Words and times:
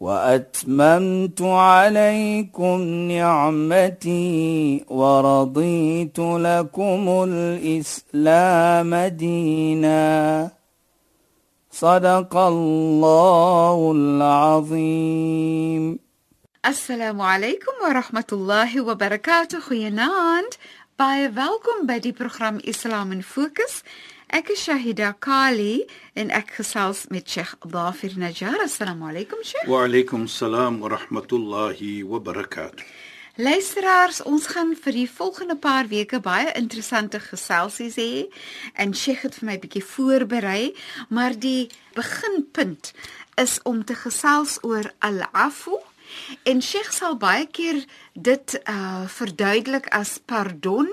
وأتممت 0.00 1.42
عليكم 1.42 2.82
نعمتي 2.82 4.84
ورضيت 4.88 6.18
لكم 6.18 7.26
الإسلام 7.28 8.94
دينا. 8.94 10.50
صدق 11.70 12.36
الله 12.36 13.92
العظيم. 13.94 15.98
السلام 16.66 17.20
عليكم 17.20 17.72
ورحمة 17.88 18.24
الله 18.32 18.80
وبركاته. 18.80 19.60
خيانات 19.60 20.54
باي 20.98 21.32
welcome 21.32 21.86
by 21.86 21.98
the 21.98 22.12
program 22.12 22.60
islam 22.64 23.12
in 23.12 23.22
Ek 24.28 24.50
is 24.52 24.60
Shahida 24.60 25.14
Kali 25.24 25.86
en 26.12 26.28
ek 26.36 26.50
gesels 26.58 27.06
met 27.08 27.24
Sheikh 27.24 27.54
Dafir 27.64 28.12
Najjar. 28.20 28.58
Assalamu 28.60 29.08
alaykum 29.08 29.40
Sheikh. 29.40 29.64
Wa 29.64 29.86
alaykum 29.86 30.26
salaam 30.28 30.80
wa 30.80 30.90
rahmatullahi 30.92 32.04
wa 32.04 32.20
barakatuh. 32.20 32.84
Luisteraars, 33.40 34.20
ons 34.28 34.50
gaan 34.52 34.74
vir 34.76 34.92
die 34.92 35.06
volgende 35.08 35.56
paar 35.56 35.88
weke 35.88 36.20
baie 36.20 36.52
interessante 36.60 37.22
geselsies 37.24 37.96
hê 37.96 38.26
en 38.76 38.92
Sheikh 38.92 39.24
het 39.24 39.40
vir 39.40 39.46
my 39.48 39.56
'n 39.56 39.64
bietjie 39.64 39.84
voorberei, 39.94 40.74
maar 41.08 41.32
die 41.32 41.70
beginpunt 41.94 42.92
is 43.40 43.60
om 43.64 43.84
te 43.84 43.94
gesels 43.94 44.58
oor 44.60 44.92
al-afu 44.98 45.80
En 46.42 46.62
Sheikh 46.62 46.92
sal 46.92 47.16
baie 47.16 47.46
keer 47.46 47.84
dit 48.14 48.54
uh 48.70 49.04
verduidelik 49.08 49.86
as 49.94 50.18
pardon 50.18 50.88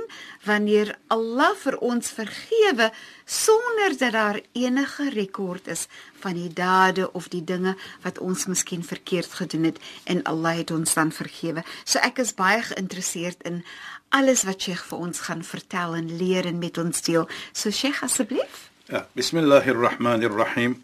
wanneer 0.45 0.95
Allah 1.07 1.53
vir 1.63 1.77
ons 1.81 2.09
vergewe 2.11 2.91
sonder 3.25 3.97
dat 3.97 4.13
daar 4.13 4.39
enige 4.53 5.09
rekord 5.09 5.67
is 5.67 5.87
van 6.21 6.37
die 6.37 6.53
dade 6.53 7.11
of 7.11 7.27
die 7.33 7.43
dinge 7.43 7.75
wat 8.03 8.19
ons 8.19 8.45
miskien 8.45 8.83
verkeerd 8.83 9.33
gedoen 9.33 9.63
het 9.71 9.81
en 10.03 10.23
Allah 10.23 10.57
het 10.61 10.71
ons 10.71 10.93
dan 10.93 11.11
vergewe. 11.11 11.63
So 11.83 11.99
ek 11.99 12.21
is 12.21 12.35
baie 12.37 12.61
geïnteresseerd 12.61 13.41
in 13.43 13.63
alles 14.09 14.45
wat 14.45 14.61
Sheikh 14.61 14.85
vir 14.89 15.07
ons 15.09 15.25
gaan 15.27 15.43
vertel 15.43 15.95
en 15.95 16.17
leer 16.17 16.45
en 16.45 16.59
met 16.59 16.77
ons 16.77 17.01
deel. 17.01 17.27
So 17.53 17.71
Sheikh 17.71 18.03
asseblief. 18.03 18.69
Ja, 18.85 19.07
bismillahirrahmanirrahim. 19.17 20.83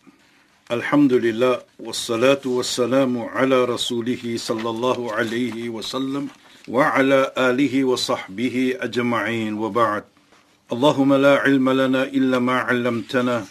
الحمد 0.71 1.13
لله 1.13 1.61
والصلاة 1.79 2.43
والسلام 2.45 3.17
على 3.19 3.65
رسوله 3.65 4.23
صلى 4.37 4.69
الله 4.69 5.13
عليه 5.13 5.69
وسلم 5.69 6.27
وعلى 6.67 7.31
آله 7.37 7.83
وصحبه 7.83 8.77
أجمعين 8.79 9.53
وبعد 9.53 10.03
اللهم 10.71 11.13
لا 11.13 11.35
علم 11.43 11.69
لنا 11.69 12.03
إلا 12.03 12.39
ما 12.39 12.57
علمتنا 12.59 13.45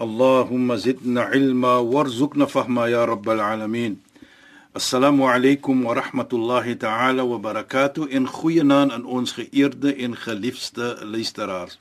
اللهم 0.00 0.74
زدنا 0.76 1.22
علما 1.22 1.76
وارزقنا 1.76 2.46
فهما 2.46 2.86
يا 2.86 3.04
رب 3.04 3.30
العالمين 3.30 3.96
السلام 4.76 5.22
عليكم 5.22 5.86
ورحمة 5.86 6.30
الله 6.32 6.72
تعالى 6.72 7.22
وبركاته 7.22 8.08
aan 8.92 9.04
ons 9.04 9.32
geëerde 9.32 9.94
en 9.94 10.16
geliefde 10.16 10.96
luisteraars. 11.04 11.78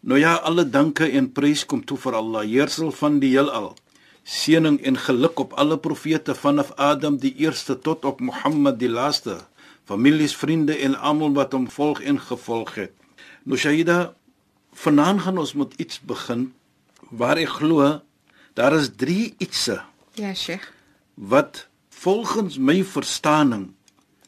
Nou 0.00 0.18
ja, 0.18 0.34
alle 0.34 0.70
danke 0.70 1.10
en 1.10 1.32
prys 1.32 1.66
kom 1.66 1.84
toe 1.84 1.98
vir 1.98 2.14
Allah, 2.14 2.46
heersel 2.46 2.90
van 2.92 3.18
die 3.18 3.34
heelal. 3.34 3.74
Seëning 4.22 4.78
en 4.86 4.96
geluk 4.96 5.38
op 5.38 5.52
alle 5.58 5.78
profete 5.78 6.34
vanaf 6.34 6.72
Adam 6.76 7.18
die 7.18 7.34
eerste 7.42 7.78
tot 7.78 8.04
op 8.04 8.20
Mohammed 8.20 8.78
die 8.78 8.90
laaste, 8.90 9.40
families, 9.84 10.36
vriende 10.36 10.76
en 10.78 10.94
almal 10.94 11.34
wat 11.34 11.52
hom 11.52 11.68
volg 11.70 12.00
en 12.00 12.20
gevolg 12.20 12.74
het. 12.78 12.94
Nou 13.42 13.58
Shaida, 13.58 14.14
vanaand 14.72 15.26
gaan 15.26 15.38
ons 15.38 15.54
met 15.58 15.74
iets 15.82 16.00
begin 16.00 16.52
waar 17.10 17.36
ek 17.36 17.58
glo 17.58 18.00
daar 18.54 18.76
is 18.76 18.90
3 18.96 19.34
ietsse. 19.38 19.80
Ja, 20.14 20.34
Sheikh. 20.34 20.70
Wat 21.14 21.66
volgens 21.88 22.58
my 22.58 22.84
verstaaning 22.84 23.72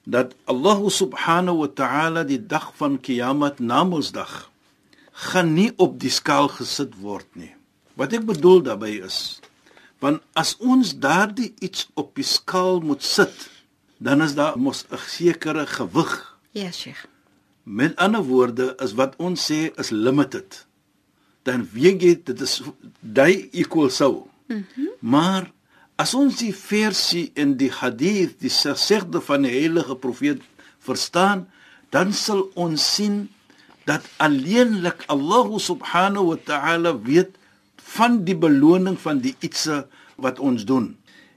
dat 0.05 0.35
Allah 0.45 0.89
subhanahu 0.89 1.65
wa 1.65 1.69
ta'ala 1.69 2.25
die 2.25 2.41
dag 2.47 2.73
van 2.77 3.01
Kiamat 3.01 3.59
Namedsdag 3.59 4.51
gaan 5.13 5.55
nie 5.55 5.73
op 5.77 6.01
die 6.01 6.11
skaal 6.11 6.49
gesit 6.49 6.97
word 7.01 7.29
nie. 7.39 7.55
Wat 7.95 8.13
ek 8.13 8.27
bedoel 8.27 8.65
daarmee 8.67 9.05
is 9.07 9.41
Want 10.05 10.21
as 10.37 10.53
ons 10.61 10.93
daardie 11.01 11.55
iets 11.65 11.87
op 11.97 12.13
die 12.19 12.27
skaal 12.29 12.83
moet 12.85 13.03
sit, 13.03 13.49
dan 14.05 14.21
is 14.21 14.35
daar 14.37 14.59
mos 14.61 14.85
'n 14.91 15.01
sekere 15.17 15.67
gewig. 15.67 16.13
Ja, 16.51 16.71
Sheikh. 16.71 17.07
Met 17.63 17.97
ander 17.97 18.23
woorde 18.23 18.77
is 18.85 18.93
wat 18.93 19.17
ons 19.17 19.51
sê 19.51 19.73
is 19.81 19.91
limited. 19.91 20.67
Dan 21.43 21.69
weet 21.73 22.03
jy 22.03 22.21
dit 22.25 22.41
is 22.41 22.63
dui 23.01 23.49
equal 23.53 23.91
so. 23.91 24.29
Mhm. 24.47 24.65
Mm 24.77 24.93
maar 25.01 25.53
as 25.97 26.15
ons 26.15 26.37
die 26.37 26.55
versie 26.55 27.31
in 27.35 27.57
die 27.57 27.71
hadith, 27.71 28.41
die 28.41 28.51
gesegde 28.51 29.21
van 29.21 29.43
die 29.43 29.53
heilige 29.53 29.97
profeet 29.97 30.41
verstaan, 30.79 31.49
dan 31.91 32.13
sal 32.13 32.51
ons 32.55 32.95
sien 32.95 33.29
dat 33.85 34.03
alleenlik 34.17 35.05
Allah 35.07 35.59
subhanahu 35.59 36.27
wa 36.27 36.39
ta'ala 36.45 36.97
weet 36.99 37.37
van 37.95 38.23
die 38.25 38.37
beloning 38.37 38.97
van 39.01 39.21
die 39.25 39.35
ietsse 39.45 39.85
wat 40.17 40.39
ons 40.39 40.65
doen. 40.65 40.95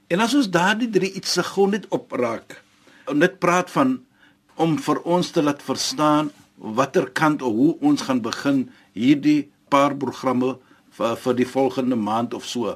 En 0.08 0.22
as 0.24 0.34
ons 0.34 0.48
daardie 0.50 0.88
drie 0.90 1.10
ietsse 1.18 1.42
gou 1.44 1.68
net 1.68 1.86
opraak, 1.94 2.62
net 3.12 3.38
praat 3.42 3.70
van 3.70 3.98
om 4.58 4.76
vir 4.80 5.00
ons 5.04 5.30
te 5.30 5.42
laat 5.44 5.62
verstaan 5.62 6.32
watter 6.58 7.06
kant 7.14 7.42
of 7.42 7.54
hoe 7.54 7.74
ons 7.84 8.02
gaan 8.08 8.22
begin 8.24 8.64
hierdie 8.96 9.50
paar 9.70 9.94
programme 9.96 10.56
vir, 10.96 11.16
vir 11.16 11.36
die 11.38 11.46
volgende 11.46 11.96
maand 11.96 12.34
of 12.34 12.46
so. 12.48 12.74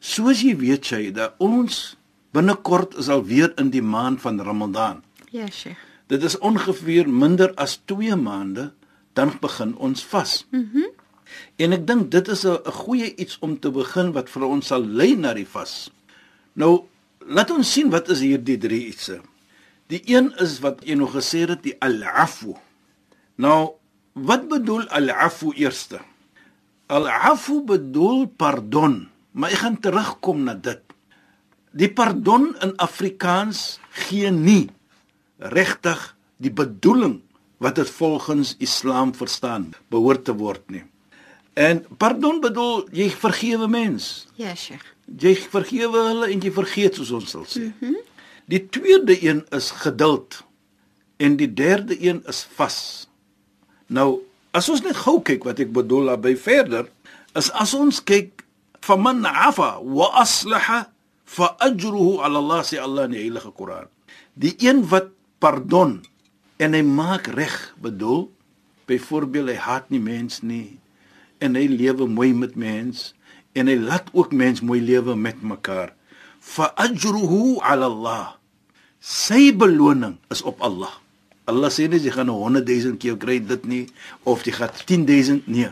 Soos 0.00 0.42
jy 0.42 0.56
weet 0.58 0.88
jy 0.90 1.12
dat 1.14 1.36
ons 1.38 1.94
binnekort 2.34 2.96
is 2.98 3.10
al 3.12 3.22
weer 3.28 3.52
in 3.60 3.70
die 3.70 3.84
maand 3.84 4.22
van 4.24 4.40
Ramadan. 4.40 5.02
Ja, 5.30 5.46
Sheikh. 5.46 5.78
Dit 6.10 6.24
is 6.26 6.38
ongeveer 6.38 7.08
minder 7.08 7.52
as 7.60 7.78
2 7.88 8.16
maande 8.16 8.72
dan 9.16 9.32
begin 9.40 9.76
ons 9.76 10.04
vas. 10.04 10.42
Mhm. 10.50 10.88
Mm 10.88 11.01
En 11.56 11.72
ek 11.76 11.86
dink 11.86 12.10
dit 12.10 12.28
is 12.28 12.44
'n 12.46 12.58
goeie 12.84 13.14
iets 13.16 13.38
om 13.40 13.58
te 13.58 13.70
begin 13.70 14.12
wat 14.12 14.30
vir 14.30 14.44
ons 14.44 14.66
sal 14.66 14.84
lei 14.84 15.14
na 15.16 15.34
die 15.34 15.46
vas. 15.46 15.90
Nou, 16.54 16.84
laat 17.26 17.50
ons 17.50 17.72
sien 17.72 17.90
wat 17.90 18.08
is 18.08 18.20
hierdie 18.20 18.58
drie 18.58 18.86
ietsse. 18.86 19.20
Die 19.86 20.02
een 20.06 20.32
is 20.40 20.60
wat 20.60 20.84
jy 20.84 20.94
nog 20.94 21.12
gesê 21.12 21.48
het, 21.48 21.62
die 21.62 21.76
al-afu. 21.80 22.54
Nou, 23.36 23.74
wat 24.12 24.48
bedoel 24.48 24.88
al-afu 24.88 25.52
eerste? 25.56 26.00
Al-afu 26.86 27.62
bedoel 27.64 28.26
pardon, 28.26 29.08
maar 29.32 29.50
ek 29.50 29.64
gaan 29.64 29.80
terugkom 29.80 30.44
na 30.44 30.54
dit. 30.54 30.80
Die 31.72 31.88
pardon 31.88 32.56
in 32.60 32.76
Afrikaans 32.76 33.80
gee 33.90 34.30
nie 34.30 34.68
regtig 35.38 36.16
die 36.42 36.52
bedoeling 36.52 37.20
wat 37.62 37.78
dit 37.78 37.90
volgens 37.90 38.56
Islam 38.58 39.14
verstaan 39.14 39.70
behoort 39.88 40.24
te 40.24 40.34
word 40.36 40.64
nie. 40.70 40.84
En 41.54 41.82
pardon 42.00 42.40
bedoel 42.40 42.86
jy 42.96 43.10
vergewe 43.10 43.68
mens. 43.68 44.26
Ja, 44.40 44.54
Sheikh. 44.54 44.84
Jy 45.18 45.34
vergewe 45.36 46.06
hulle 46.08 46.30
en 46.32 46.40
jy 46.40 46.52
vergeet 46.54 46.96
soos 46.96 47.12
ons 47.12 47.30
sal 47.36 47.46
sê. 47.48 47.68
Mm 47.80 48.00
die 48.52 48.68
tweede 48.68 49.14
een 49.22 49.44
is 49.54 49.70
geduld 49.70 50.42
en 51.16 51.36
die 51.38 51.48
derde 51.54 51.94
een 52.02 52.22
is 52.28 52.42
vas. 52.58 53.08
Nou, 53.86 54.20
as 54.50 54.68
ons 54.68 54.82
net 54.84 54.98
gou 55.04 55.20
kyk 55.24 55.46
wat 55.46 55.62
ek 55.62 55.70
bedoel 55.72 56.10
daarby 56.10 56.34
verder, 56.36 56.88
is 57.38 57.48
as 57.56 57.72
ons 57.78 58.02
kyk 58.04 58.42
faman 58.82 59.22
afa 59.24 59.78
wa 59.80 60.10
aslaha 60.20 60.82
fa 61.24 61.52
ajruhu 61.64 62.18
ala 62.20 62.42
Allah 62.42 62.64
si 62.66 62.76
Allah 62.76 63.06
in 63.08 63.16
die 63.16 63.22
heilige 63.22 63.54
Koran. 63.56 63.88
Die 64.34 64.52
een 64.60 64.82
wat 64.90 65.12
pardon 65.40 66.00
en 66.58 66.76
hy 66.76 66.82
maak 66.84 67.30
reg 67.32 67.56
bedoel, 67.80 68.26
byvoorbeeld 68.90 69.54
hy 69.54 69.58
haat 69.64 69.88
nie 69.94 70.02
mens 70.02 70.42
nie, 70.42 70.81
en 71.42 71.58
hy 71.58 71.66
lewe 71.70 72.06
mooi 72.06 72.30
met 72.36 72.54
mens 72.58 73.10
en 73.58 73.68
hy 73.68 73.76
laat 73.80 74.08
ook 74.16 74.32
mens 74.32 74.62
mooi 74.64 74.80
lewe 74.80 75.16
met 75.18 75.42
mekaar. 75.44 75.92
Fa 76.40 76.70
ajruhu 76.80 77.58
ala 77.60 77.90
Allah. 77.90 78.26
Sy 79.02 79.50
beloning 79.58 80.16
is 80.32 80.42
op 80.46 80.62
Allah. 80.62 80.94
Allah 81.50 81.70
sê 81.74 81.88
nie 81.90 82.00
jy 82.00 82.14
gaan 82.14 82.30
100 82.30 82.64
000 82.70 82.98
keer 83.02 83.18
kry 83.18 83.40
dit 83.42 83.64
nie 83.66 83.84
of 84.24 84.46
jy 84.46 84.54
gaan 84.56 84.72
10 84.86 85.06
000 85.10 85.50
nee. 85.50 85.70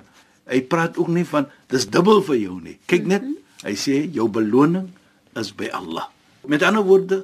Hy 0.50 0.61
praat 0.67 0.99
ook 0.99 1.08
nie 1.14 1.25
van 1.31 1.46
dis 1.70 1.87
dubbel 1.87 2.25
vir 2.26 2.40
jou 2.43 2.56
nie. 2.58 2.76
Kyk 2.90 3.06
net, 3.06 3.26
hy 3.62 3.75
sê 3.78 4.02
jou 4.11 4.26
beloning 4.28 4.90
is 5.38 5.52
by 5.55 5.70
Allah. 5.76 6.08
Met 6.50 6.64
ander 6.66 6.82
woorde, 6.82 7.23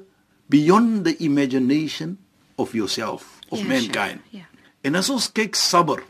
beyond 0.53 1.03
the 1.05 1.17
imagination 1.19 2.19
of 2.57 2.75
yourself 2.75 3.41
of 3.51 3.59
Ja, 3.59 3.67
mankind. 3.67 4.23
Sheikh, 4.31 4.43
Ja. 4.43 4.47
En 4.87 4.95
as 4.95 5.11
ons 5.11 5.27
kyk 5.35 5.57
sabr, 5.59 6.05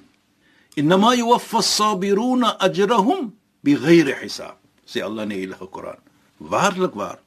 inma 0.76 1.14
yuwaffa 1.16 1.58
as-sabiruna 1.64 2.56
ajrahum 2.60 3.32
bighayri 3.64 4.14
hisab, 4.22 4.56
sê 4.86 5.02
Allah 5.02 5.24
in 5.24 5.32
die 5.34 5.40
Heilige 5.42 5.66
Koran. 5.70 6.00
Waarlik 6.40 6.94
waar. 6.94 7.18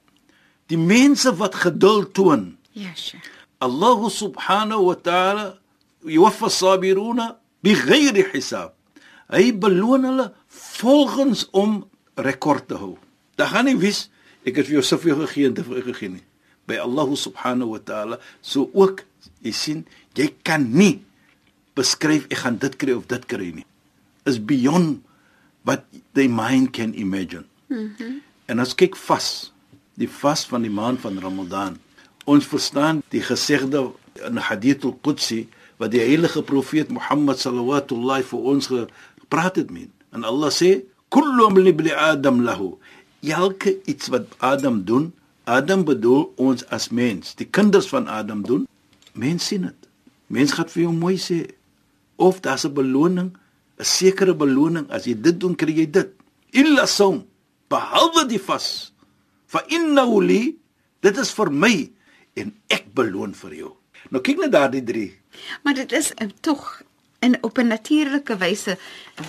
Die 0.70 0.78
mense 0.78 1.34
wat 1.38 1.56
geduld 1.56 2.14
toon, 2.14 2.56
Ja, 2.74 2.94
Sheikh. 2.96 3.26
Allah 3.60 4.00
subhanahu 4.10 4.86
wa 4.94 4.96
ta'ala 4.96 5.58
yuwaffa 6.06 6.48
as-sabiruna 6.48 7.36
bighayri 7.66 8.24
hisab. 8.32 8.74
Hy 9.30 9.52
beloon 9.52 10.06
hulle 10.08 10.28
volgens 10.80 11.48
om 11.52 11.84
rekord 12.16 12.70
te 12.70 12.78
hou. 12.80 12.96
Dan 13.36 13.52
gaan 13.52 13.68
nie 13.68 13.78
wys 13.78 14.08
ek 14.48 14.62
het 14.62 14.70
vir 14.70 14.80
jou 14.80 14.86
soveel 14.86 15.20
gegee 15.26 15.50
en 15.50 15.58
te 15.58 15.66
veel 15.66 15.84
gegee 15.92 16.14
nie. 16.16 16.26
By 16.70 16.80
Allah 16.82 17.10
subhanahu 17.18 17.76
wa 17.76 17.82
ta'ala 17.84 18.20
so 18.42 18.70
ook 18.74 19.04
jy 19.44 19.54
sien 19.54 19.84
jy 20.18 20.32
kan 20.46 20.64
nie 20.72 21.02
beskryf 21.80 22.28
ek 22.30 22.44
gaan 22.44 22.60
dit 22.62 22.76
kry 22.82 22.96
of 23.00 23.08
dit 23.12 23.26
kry 23.32 23.52
nie. 23.62 23.68
Is 24.28 24.40
beyond 24.40 25.00
what 25.64 25.86
the 26.14 26.28
mind 26.28 26.74
can 26.76 26.94
imagine. 26.94 27.48
Mm 27.70 28.20
en 28.50 28.58
as 28.58 28.74
kyk 28.74 28.96
vas, 28.98 29.52
die 30.02 30.10
vas 30.10 30.42
van 30.50 30.64
die 30.66 30.74
maand 30.74 31.04
van 31.04 31.20
Ramadan. 31.22 31.76
Ons 32.26 32.48
verstaan 32.50 33.04
die 33.14 33.22
gesegde 33.22 33.84
in 34.26 34.40
Hadith 34.42 34.88
al-Qudsi 34.90 35.44
wat 35.78 35.94
die 35.94 36.02
heilige 36.02 36.42
profeet 36.42 36.90
Mohammed 36.90 37.38
sallallahu 37.38 38.24
vir 38.32 38.48
ons 38.54 38.72
gepraat 38.72 39.62
het 39.62 39.70
met. 39.70 39.90
En 40.12 40.26
Allah 40.26 40.50
sê: 40.50 40.82
"Kullu 41.14 41.46
amali 41.46 41.70
ibn 41.70 41.92
Adam 41.94 42.42
lahu." 42.42 42.78
Elke 43.22 43.78
iets 43.86 44.08
wat 44.08 44.26
Adam 44.38 44.84
doen, 44.84 45.14
Adam 45.44 45.84
bedoel 45.86 46.34
ons 46.36 46.66
as 46.70 46.90
mens, 46.90 47.36
die 47.36 47.48
kinders 47.48 47.88
van 47.88 48.08
Adam 48.08 48.42
doen, 48.42 48.68
mens 49.14 49.46
sien 49.46 49.62
dit. 49.62 49.88
Mens 50.28 50.52
gaan 50.52 50.70
vir 50.70 50.84
jou 50.84 50.94
mooi 50.94 51.18
sê 51.18 51.46
of 52.20 52.42
daar's 52.44 52.66
'n 52.68 52.74
beloning, 52.74 53.32
'n 53.80 53.86
sekere 53.86 54.36
beloning 54.36 54.92
as 54.92 55.06
jy 55.08 55.16
dit 55.16 55.40
doen, 55.40 55.56
kry 55.56 55.74
jy 55.74 55.88
dit. 55.88 56.10
Illa 56.52 56.86
som, 56.86 57.26
behalwe 57.70 58.28
die 58.28 58.42
vas. 58.42 58.92
Fa 59.48 59.64
innahu 59.68 60.22
li, 60.22 60.58
dit 61.02 61.18
is 61.18 61.32
vir 61.32 61.52
my 61.52 61.90
en 62.36 62.54
ek 62.68 62.94
beloon 62.94 63.34
vir 63.34 63.54
jou. 63.54 63.72
Nou 64.10 64.22
kyk 64.22 64.40
net 64.40 64.52
daardie 64.52 64.84
drie. 64.84 65.12
Maar 65.64 65.74
dit 65.74 65.92
is 65.92 66.12
uh, 66.22 66.28
tog 66.42 66.82
in 67.20 67.38
op 67.44 67.58
'n 67.58 67.68
natuurlike 67.68 68.38
wyse 68.38 68.78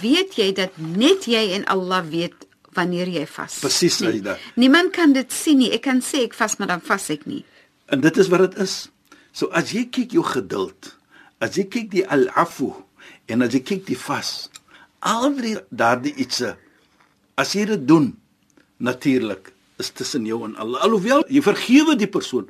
weet 0.01 0.35
jy 0.35 0.53
dat 0.53 0.77
net 0.77 1.25
jy 1.25 1.53
en 1.53 1.65
Allah 1.65 2.05
weet 2.07 2.35
wanneer 2.73 3.09
jy 3.09 3.27
vas. 3.27 3.59
Presies, 3.59 3.97
Saida. 3.97 4.39
Niemand 4.55 4.91
kan 4.95 5.13
dit 5.13 5.33
sien 5.33 5.59
nie. 5.59 5.73
Ek 5.73 5.83
kan 5.83 6.01
sê 6.01 6.23
ek 6.23 6.35
vas, 6.35 6.57
maar 6.57 6.69
dan 6.69 6.81
vas 6.81 7.11
ek 7.11 7.27
nie. 7.27 7.45
En 7.87 8.01
dit 8.01 8.17
is 8.17 8.29
wat 8.29 8.51
dit 8.51 8.59
is. 8.63 8.91
So 9.33 9.51
as 9.55 9.73
jy 9.75 9.89
kyk 9.91 10.13
jou 10.13 10.25
geduld, 10.25 10.97
as 11.41 11.57
jy 11.57 11.67
kyk 11.73 11.91
die 11.93 12.07
al-afu 12.07 12.73
en 13.31 13.43
as 13.47 13.55
jy 13.57 13.63
kyk 13.65 13.87
die 13.89 13.99
vas, 13.99 14.51
al 15.01 15.31
drie 15.37 15.57
daardie 15.71 16.13
ietsie 16.21 16.55
as 17.41 17.55
jy 17.57 17.65
dit 17.71 17.87
doen 17.89 18.11
natuurlik 18.81 19.53
is 19.81 19.91
tussen 19.97 20.27
jou 20.29 20.43
en 20.45 20.57
Allah. 20.61 20.83
Alhoewel 20.85 21.25
jy 21.33 21.43
vergewe 21.45 21.97
die 21.99 22.11
persoon, 22.11 22.49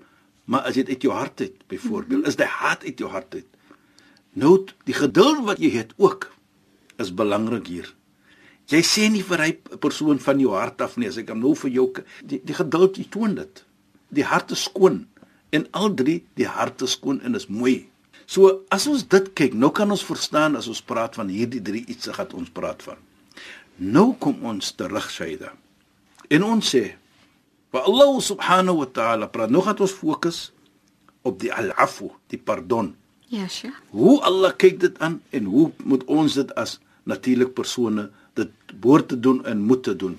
maar 0.51 0.67
as 0.67 0.79
dit 0.79 0.89
uit 0.91 1.07
jou 1.07 1.15
hart 1.15 1.43
uit, 1.45 1.57
byvoorbeeld, 1.71 2.27
is 2.27 2.39
dit 2.39 2.59
haat 2.59 2.85
uit 2.87 2.99
jou 2.99 3.11
hart 3.11 3.39
uit. 3.39 3.47
Nou 4.39 4.57
die 4.87 4.97
geduld 4.97 5.45
wat 5.47 5.63
jy 5.63 5.71
het 5.75 5.95
ook 5.99 6.29
is 7.03 7.15
belangrik 7.15 7.71
hier. 7.71 7.89
Jy 8.71 8.83
sê 8.87 9.09
nie 9.11 9.23
vir 9.27 9.43
hy 9.43 9.53
persoon 9.83 10.21
van 10.23 10.43
jou 10.43 10.55
hart 10.55 10.83
af 10.83 10.97
nie, 10.99 11.09
as 11.11 11.19
ek 11.19 11.33
hom 11.33 11.41
nou 11.43 11.57
vir 11.59 11.73
jou 11.75 11.87
die, 12.23 12.39
die 12.39 12.55
geduld 12.55 12.99
jy 12.99 13.07
toon 13.11 13.35
dit. 13.39 13.65
Die 14.15 14.27
hart 14.27 14.55
is 14.55 14.67
skoon 14.67 15.05
en 15.55 15.67
al 15.75 15.91
drie 15.99 16.21
die 16.39 16.47
hart 16.47 16.83
is 16.87 16.95
skoon 16.99 17.19
en 17.27 17.39
is 17.39 17.49
mooi. 17.51 17.89
So 18.31 18.61
as 18.71 18.87
ons 18.87 19.03
dit 19.11 19.31
kyk, 19.35 19.57
nou 19.59 19.73
kan 19.75 19.91
ons 19.91 20.05
verstaan 20.07 20.55
as 20.59 20.69
ons 20.71 20.83
praat 20.87 21.17
van 21.19 21.31
hierdie 21.33 21.63
drie 21.67 21.83
ietsie 21.91 22.15
wat 22.15 22.35
ons 22.39 22.53
praat 22.55 22.85
van. 22.87 23.01
Nou 23.83 24.13
kom 24.23 24.45
ons 24.47 24.71
terug 24.79 25.09
Shaida. 25.11 25.51
En 26.31 26.47
ons 26.47 26.63
sê 26.75 26.93
wa 27.75 27.83
Allah 27.87 28.13
subhanahu 28.23 28.85
wa 28.85 28.89
ta'ala 28.99 29.31
praat 29.35 29.51
nou 29.51 29.63
gaan 29.67 29.83
ons 29.83 29.95
fokus 29.95 30.39
op 31.27 31.41
die 31.43 31.51
al-afu, 31.51 32.13
die 32.31 32.39
pardon. 32.39 32.93
Ja, 33.31 33.49
Sheikh. 33.51 33.77
Hoe 33.95 34.21
Allah 34.27 34.55
kyk 34.55 34.79
dit 34.83 35.03
aan 35.03 35.21
en 35.35 35.51
hoe 35.51 35.67
moet 35.83 36.07
ons 36.07 36.39
dit 36.39 36.55
as 36.59 36.79
natuurlik 37.11 37.55
persone 37.59 38.09
dit 38.39 38.51
behoort 38.79 39.11
te 39.11 39.19
doen 39.19 39.43
en 39.47 39.67
moet 39.67 39.83
te 39.83 39.97
doen. 39.97 40.19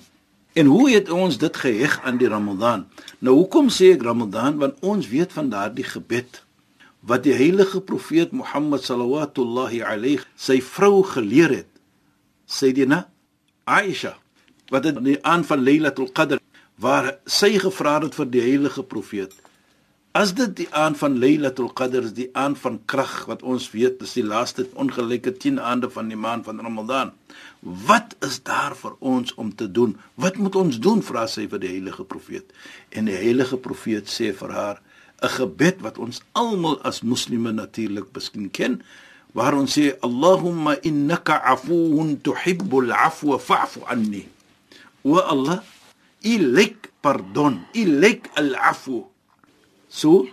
En 0.52 0.68
hoe 0.68 0.90
het 0.92 1.08
ons 1.08 1.38
dit 1.40 1.56
geheg 1.64 1.96
aan 2.04 2.20
die 2.20 2.28
Ramadan? 2.28 2.84
Nou 3.24 3.40
hoekom 3.40 3.72
sê 3.72 3.94
ek 3.96 4.04
Ramadan? 4.04 4.60
Want 4.60 4.80
ons 4.84 5.08
weet 5.08 5.32
van 5.32 5.48
daardie 5.52 5.88
gebed 5.88 6.42
wat 7.02 7.24
die 7.26 7.34
heilige 7.34 7.80
profeet 7.80 8.32
Mohammed 8.32 8.84
sallallahu 8.86 9.82
alayhi 9.82 10.20
sy 10.36 10.60
vrou 10.62 11.02
geleer 11.02 11.50
het. 11.62 11.70
Sayyidina 12.46 13.06
Aisha 13.66 14.16
wat 14.70 14.82
dit 14.88 14.98
die 15.04 15.18
aan 15.26 15.44
van 15.44 15.64
Lailatul 15.64 16.12
Qadr 16.12 16.40
waar 16.80 17.18
sy 17.26 17.58
gevra 17.60 18.00
het 18.02 18.14
vir 18.16 18.28
die 18.32 18.44
heilige 18.44 18.82
profeet 18.82 19.34
As 20.12 20.34
dit 20.36 20.50
die 20.56 20.66
aan 20.76 20.92
van 21.00 21.14
Lailatul 21.16 21.70
Qadr 21.72 22.04
is, 22.04 22.10
die 22.12 22.26
aan 22.36 22.52
van 22.60 22.74
krag 22.84 23.12
wat 23.30 23.40
ons 23.48 23.70
weet 23.72 24.02
is 24.04 24.10
die 24.18 24.24
laaste 24.24 24.66
ongelyke 24.76 25.32
10 25.44 25.56
aande 25.56 25.88
van 25.94 26.10
die 26.12 26.18
maand 26.20 26.44
van 26.44 26.60
Ramadan. 26.60 27.14
Wat 27.86 28.12
is 28.20 28.36
daar 28.44 28.76
vir 28.76 28.98
ons 29.00 29.32
om 29.40 29.54
te 29.56 29.70
doen? 29.78 29.94
Wat 30.20 30.36
moet 30.36 30.58
ons 30.60 30.76
doen? 30.84 31.00
vra 31.00 31.24
sy 31.24 31.46
vir 31.48 31.62
die 31.64 31.70
heilige 31.72 32.04
profeet. 32.04 32.52
En 32.92 33.08
die 33.08 33.16
heilige 33.16 33.56
profeet 33.56 34.12
sê 34.12 34.34
vir 34.36 34.52
haar 34.52 34.82
'n 35.22 35.30
gebed 35.38 35.80
wat 35.86 35.98
ons 35.98 36.20
almal 36.34 36.82
as 36.82 37.02
moslimme 37.02 37.52
natuurlik 37.54 38.10
miskien 38.14 38.50
ken, 38.50 38.82
waar 39.32 39.54
ons 39.54 39.78
sê 39.78 39.96
Allahumma 40.02 40.76
innaka 40.82 41.40
afuwun 41.54 42.20
tuhibbul 42.20 42.92
afwa 42.92 43.38
fa'fu 43.38 43.86
anni. 43.86 44.28
O 45.02 45.16
Allah, 45.18 45.62
U 46.22 46.34
lyk 46.38 46.92
pardon, 47.00 47.64
U 47.74 47.82
lyk 48.02 48.30
al-afwa 48.38 49.08
So 49.92 50.26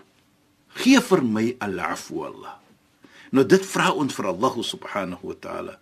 gee 0.79 1.01
vir 1.03 1.21
my 1.25 1.51
al-afwa 1.59 2.29
Allah. 2.31 2.55
Nou 3.35 3.43
dit 3.43 3.63
vra 3.65 3.91
ons 3.91 4.13
vir 4.15 4.29
Allah 4.31 4.55
subhanahu 4.63 5.33
wa 5.33 5.35
ta'ala 5.35 5.75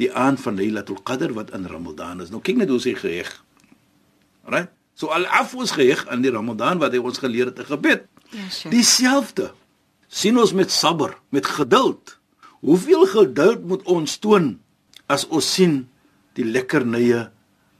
die 0.00 0.08
aan 0.12 0.36
van 0.40 0.56
Lailatul 0.56 1.00
Qadr 1.04 1.32
wat 1.36 1.52
in 1.56 1.68
Ramadan 1.68 2.20
is. 2.24 2.32
Nou 2.32 2.40
kyk 2.44 2.60
net 2.60 2.70
hoe 2.72 2.80
sy 2.80 2.94
geheg. 2.96 3.28
Right? 4.48 4.68
So 4.98 5.12
al-afwa 5.14 5.64
is 5.64 5.74
geheg 5.76 6.04
aan 6.08 6.24
die 6.24 6.32
Ramadan 6.32 6.80
wat 6.82 6.92
hy 6.92 7.00
ons 7.00 7.20
geleer 7.22 7.52
het 7.52 7.60
'n 7.60 7.72
gebed. 7.72 8.11
Ja, 8.32 8.48
Sheikh. 8.50 8.72
Dieselfde 8.72 9.52
sien 10.08 10.38
ons 10.40 10.52
met 10.56 10.70
sabr, 10.72 11.14
met 11.32 11.46
geduld. 11.46 12.16
Hoeveel 12.62 13.06
geduld 13.10 13.64
moet 13.68 13.82
ons 13.90 14.16
toon 14.22 14.58
as 15.12 15.26
ons 15.28 15.44
sien 15.54 15.88
die 16.38 16.44
lekkernye 16.46 17.30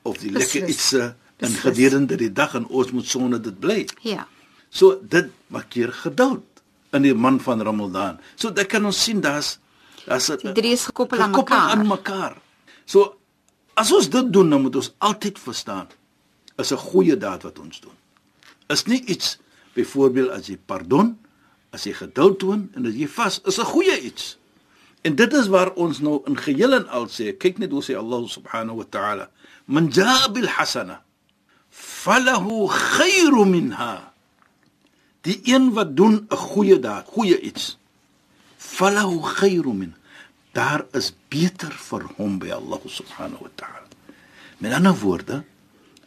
of 0.04 0.18
die 0.20 0.30
lekker 0.32 0.66
Beslis. 0.66 0.76
ietsie 0.76 1.02
in 1.02 1.14
Beslis. 1.48 1.60
gedurende 1.64 2.16
die 2.20 2.32
dag 2.32 2.54
en 2.58 2.66
ons 2.68 2.90
moet 2.92 3.06
sonder 3.06 3.40
dit 3.42 3.58
bly. 3.60 3.86
Ja. 4.02 4.26
So 4.70 4.98
dit 5.02 5.30
maak 5.52 5.70
keer 5.72 5.92
geduld 5.92 6.44
in 6.92 7.02
die 7.06 7.14
man 7.14 7.40
van 7.40 7.62
Ramadan. 7.62 8.18
So 8.36 8.50
dit 8.50 8.66
kan 8.68 8.84
ons 8.84 9.02
sien 9.02 9.20
daar's 9.20 9.58
daar's 10.04 10.26
Die 10.26 10.52
drie 10.52 10.72
is 10.72 10.84
gekoppel 10.90 11.20
aan 11.20 11.30
gekoppel 11.32 11.56
mekaar. 11.56 11.76
aan 11.78 11.86
mekaar. 11.86 12.36
So 12.84 13.16
as 13.74 13.92
ons 13.92 14.08
dit 14.10 14.32
doen, 14.32 14.50
dan 14.50 14.62
moet 14.62 14.76
ons 14.76 14.92
altyd 14.98 15.38
verstaan 15.38 15.88
is 16.58 16.72
'n 16.72 16.76
goeie 16.76 17.16
daad 17.16 17.42
wat 17.42 17.58
ons 17.58 17.80
doen. 17.80 17.96
Is 18.68 18.84
nie 18.84 19.04
iets 19.04 19.38
byvoorbeeld 19.74 20.30
as 20.30 20.48
jy 20.48 20.58
pardon, 20.66 21.16
as 21.72 21.86
jy 21.88 21.94
geduld 21.96 22.38
toon 22.38 22.68
en 22.76 22.86
as 22.86 22.94
jy 22.94 23.08
vas, 23.08 23.40
is 23.44 23.58
'n 23.58 23.64
goeie 23.64 24.00
iets. 24.00 24.38
En 25.02 25.14
dit 25.14 25.32
is 25.32 25.48
waar 25.48 25.72
ons 25.74 25.98
nou 26.00 26.22
in 26.26 26.36
geheel 26.36 26.72
en 26.74 26.88
al 26.88 27.06
sê, 27.08 27.36
kyk 27.36 27.58
net 27.58 27.70
hoe 27.70 27.82
sê 27.82 27.96
Allah 27.96 28.28
subhanahu 28.28 28.76
wa 28.76 28.86
ta'ala, 28.90 29.30
man 29.66 29.90
jaa 29.90 30.28
bil 30.28 30.46
hasana 30.46 31.02
falahu 31.72 32.68
khairu 32.68 33.44
minha 33.44 34.12
die 35.22 35.40
een 35.44 35.72
wat 35.72 35.96
doen 35.96 36.26
'n 36.28 36.36
goeie 36.36 36.78
daad, 36.78 37.06
goeie 37.06 37.40
iets. 37.40 37.78
Falahu 38.58 39.22
khairu 39.22 39.72
min. 39.72 39.94
Daar 40.52 40.84
is 40.92 41.14
beter 41.28 41.70
vir 41.70 42.02
hom 42.16 42.38
by 42.38 42.50
Allah 42.50 42.80
subhanahu 42.84 43.42
wa 43.42 43.52
ta'ala. 43.54 43.88
Met 44.58 44.72
ander 44.72 44.94
woorde, 44.94 45.44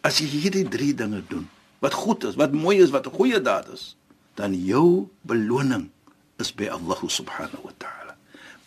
as 0.02 0.20
jy 0.20 0.28
hierdie 0.28 0.68
drie 0.68 0.94
dinge 0.94 1.24
doen, 1.28 1.50
wat 1.80 1.94
goed 1.94 2.24
is, 2.24 2.36
wat 2.36 2.52
mooi 2.52 2.78
is, 2.80 2.90
wat 2.90 3.08
'n 3.08 3.16
goeie 3.16 3.42
daad 3.42 3.68
is, 3.74 3.96
dan 4.34 4.54
jou 4.54 5.08
beloning 5.22 5.90
is 6.38 6.52
by 6.52 6.68
Allah 6.68 7.00
subhanahu 7.08 7.64
wa 7.64 7.74
ta'ala. 7.78 8.16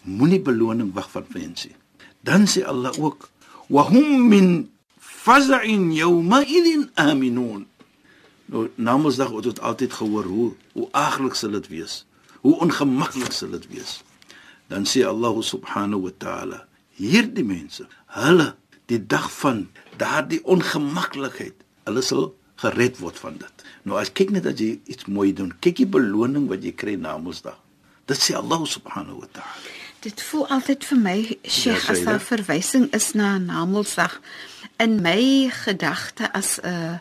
Moenie 0.02 0.40
beloning 0.40 0.92
wag 0.92 1.10
van 1.10 1.24
mense. 1.32 1.68
Dan 2.20 2.46
sê 2.48 2.64
Allah 2.64 2.92
ook: 2.98 3.28
"Wa 3.68 3.84
hum 3.88 4.28
min 4.28 4.70
faz'in 4.98 5.92
yawma 5.92 6.44
idin 6.44 6.90
aminun." 6.94 7.66
Nou 8.48 8.70
Namedsdag 8.74 9.28
het 9.30 9.46
ons 9.46 9.60
altyd 9.60 9.92
gehoor 9.92 10.24
hoe 10.24 10.52
hoe 10.72 10.88
aaglik 10.90 11.34
sal 11.34 11.50
dit 11.50 11.68
wees. 11.68 12.06
Hoe 12.40 12.56
ongemaklik 12.64 13.32
sal 13.32 13.50
dit 13.50 13.66
wees. 13.68 14.00
Dan 14.68 14.88
sê 14.88 15.04
Allah 15.04 15.36
subhanahu 15.42 16.08
wa 16.08 16.12
ta'ala, 16.18 16.58
hierdie 16.96 17.44
mense, 17.44 17.84
hulle 18.06 18.54
die 18.88 19.00
dag 19.06 19.28
van 19.40 19.68
daardie 20.00 20.40
ongemaklikheid, 20.44 21.56
hulle 21.84 22.02
sal 22.04 22.32
gered 22.62 22.98
word 22.98 23.18
van 23.22 23.38
dit. 23.38 23.64
Nou 23.86 23.98
as 24.00 24.10
kyk 24.12 24.30
net 24.34 24.46
as 24.50 24.58
jy 24.60 24.80
iets 24.90 25.06
mooi 25.06 25.32
doen, 25.32 25.52
kyk 25.62 25.76
die 25.82 25.86
beloning 25.86 26.48
wat 26.50 26.64
jy 26.66 26.72
kry 26.74 26.96
Namedsdag. 26.98 27.58
Dit 28.08 28.18
sê 28.24 28.34
Allah 28.38 28.64
subhanahu 28.66 29.20
wa 29.22 29.28
ta'ala. 29.32 29.74
Dit 30.00 30.20
voel 30.22 30.46
altyd 30.54 30.84
vir 30.86 30.98
my, 30.98 31.18
Sheikh, 31.42 31.84
Ja, 31.86 31.92
as 31.92 32.04
daar 32.06 32.18
dit. 32.18 32.26
verwysing 32.28 32.88
is 32.94 33.12
na 33.14 33.38
Namedsdag 33.38 34.20
in 34.78 35.00
my 35.02 35.50
gedagte 35.64 36.30
as 36.32 36.58
'n 36.62 37.00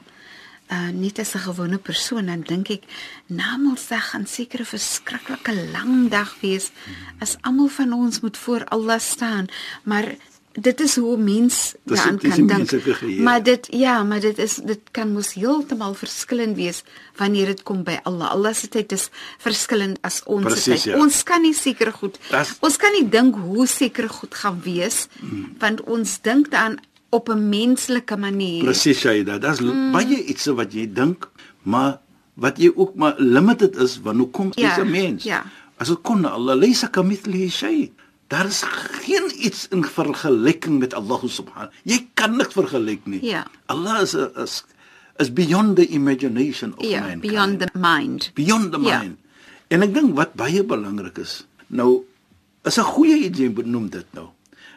uh 0.70 0.90
nie 0.92 1.14
as 1.20 1.34
'n 1.36 1.40
gewone 1.48 1.78
persoon 1.78 2.26
dan 2.26 2.42
dink 2.42 2.70
ek 2.70 2.84
Namedsdag 3.28 4.10
gaan 4.10 4.26
seker 4.28 4.60
'n 4.62 4.66
verskriklike 4.66 5.54
lang 5.72 6.10
dag 6.10 6.36
wees 6.42 6.72
as 7.20 7.38
almal 7.42 7.68
van 7.68 7.94
ons 7.94 8.20
moet 8.20 8.38
voor 8.38 8.66
Allah 8.66 9.00
staan 9.00 9.46
maar 9.84 10.16
dit 10.58 10.80
is 10.82 10.96
hoe 10.98 11.18
mens 11.22 11.76
daaraan 11.86 12.18
kan 12.18 12.48
dink 12.48 13.20
maar 13.22 13.44
dit 13.44 13.68
ja 13.72 14.04
maar 14.04 14.20
dit 14.20 14.38
is 14.42 14.56
dit 14.66 14.80
kan 14.92 15.12
mos 15.14 15.34
heeltemal 15.38 15.94
verskillend 15.94 16.56
wees 16.58 16.84
wanneer 17.22 17.46
dit 17.54 17.62
kom 17.64 17.84
by 17.86 18.00
Allah 18.10 18.32
Allah 18.34 18.54
se 18.58 18.68
tyd 18.68 18.92
is 18.92 19.10
verskillend 19.44 19.98
as 20.02 20.24
ons 20.26 20.42
se 20.44 20.50
Presies, 20.50 20.84
tyd 20.84 20.94
ja. 20.94 20.98
ons 21.04 21.24
kan 21.24 21.42
nie 21.46 21.54
seker 21.54 21.92
goed 21.94 22.18
Das- 22.32 22.56
Ons 22.60 22.78
kan 22.82 22.92
nie 22.98 23.06
dink 23.10 23.36
hoe 23.36 23.68
seker 23.68 24.10
goed 24.10 24.34
gaan 24.36 24.58
wees 24.66 25.08
mm. 25.22 25.46
want 25.62 25.82
ons 25.86 26.18
dink 26.22 26.50
dan 26.52 26.80
op 27.10 27.30
'n 27.30 27.50
menslike 27.50 28.18
manier. 28.18 28.64
Presies 28.64 29.00
Shaida, 29.00 29.38
dis 29.40 29.62
mm. 29.62 29.92
baie 29.92 30.24
iets 30.26 30.46
wat 30.46 30.74
jy 30.74 30.90
dink, 30.94 31.30
maar 31.64 32.00
wat 32.36 32.58
jy 32.60 32.72
ook 32.76 32.96
maar 32.96 33.16
limited 33.18 33.76
is 33.78 34.00
want 34.02 34.18
hoekom 34.18 34.52
Ja, 34.56 34.72
is 34.72 34.84
'n 34.84 34.90
mens? 34.92 35.24
ja. 35.24 35.46
As 35.78 35.88
dit 35.88 36.02
kon 36.02 36.26
Allah 36.26 36.56
laysa 36.58 36.88
kamithlihi 36.88 37.50
shay. 37.50 37.92
Daar 38.28 38.46
is 38.46 38.62
geen 39.08 39.32
iets 39.46 39.68
in 39.72 39.86
vergelyking 39.86 40.80
met 40.80 40.94
Allah 40.94 41.22
subhanahu. 41.24 41.72
Jy 41.84 42.08
kan 42.14 42.36
niks 42.36 42.54
vergelyk 42.54 43.06
nie. 43.08 43.24
Ja. 43.24 43.46
Allah 43.72 44.02
is 44.02 44.14
is 44.14 44.64
is 45.18 45.32
beyond 45.34 45.76
the 45.76 45.88
imagination 45.88 46.76
of 46.78 46.86
ja, 46.86 47.00
mankind. 47.02 47.22
beyond 47.22 47.60
the 47.60 47.70
mind. 47.74 48.32
beyond 48.34 48.72
the 48.72 48.80
Ja. 48.82 49.00
mind. 49.02 49.18
En 49.68 49.82
ek 49.82 49.94
dink 49.94 50.16
wat 50.16 50.34
baie 50.34 50.64
belangrik 50.64 51.18
is, 51.18 51.46
nou 51.68 52.04
is 52.64 52.78
'n 52.78 52.84
goeie 52.84 53.30
jy 53.32 53.50
benoem 53.54 53.90
dit 53.90 54.06
nou. 54.14 54.28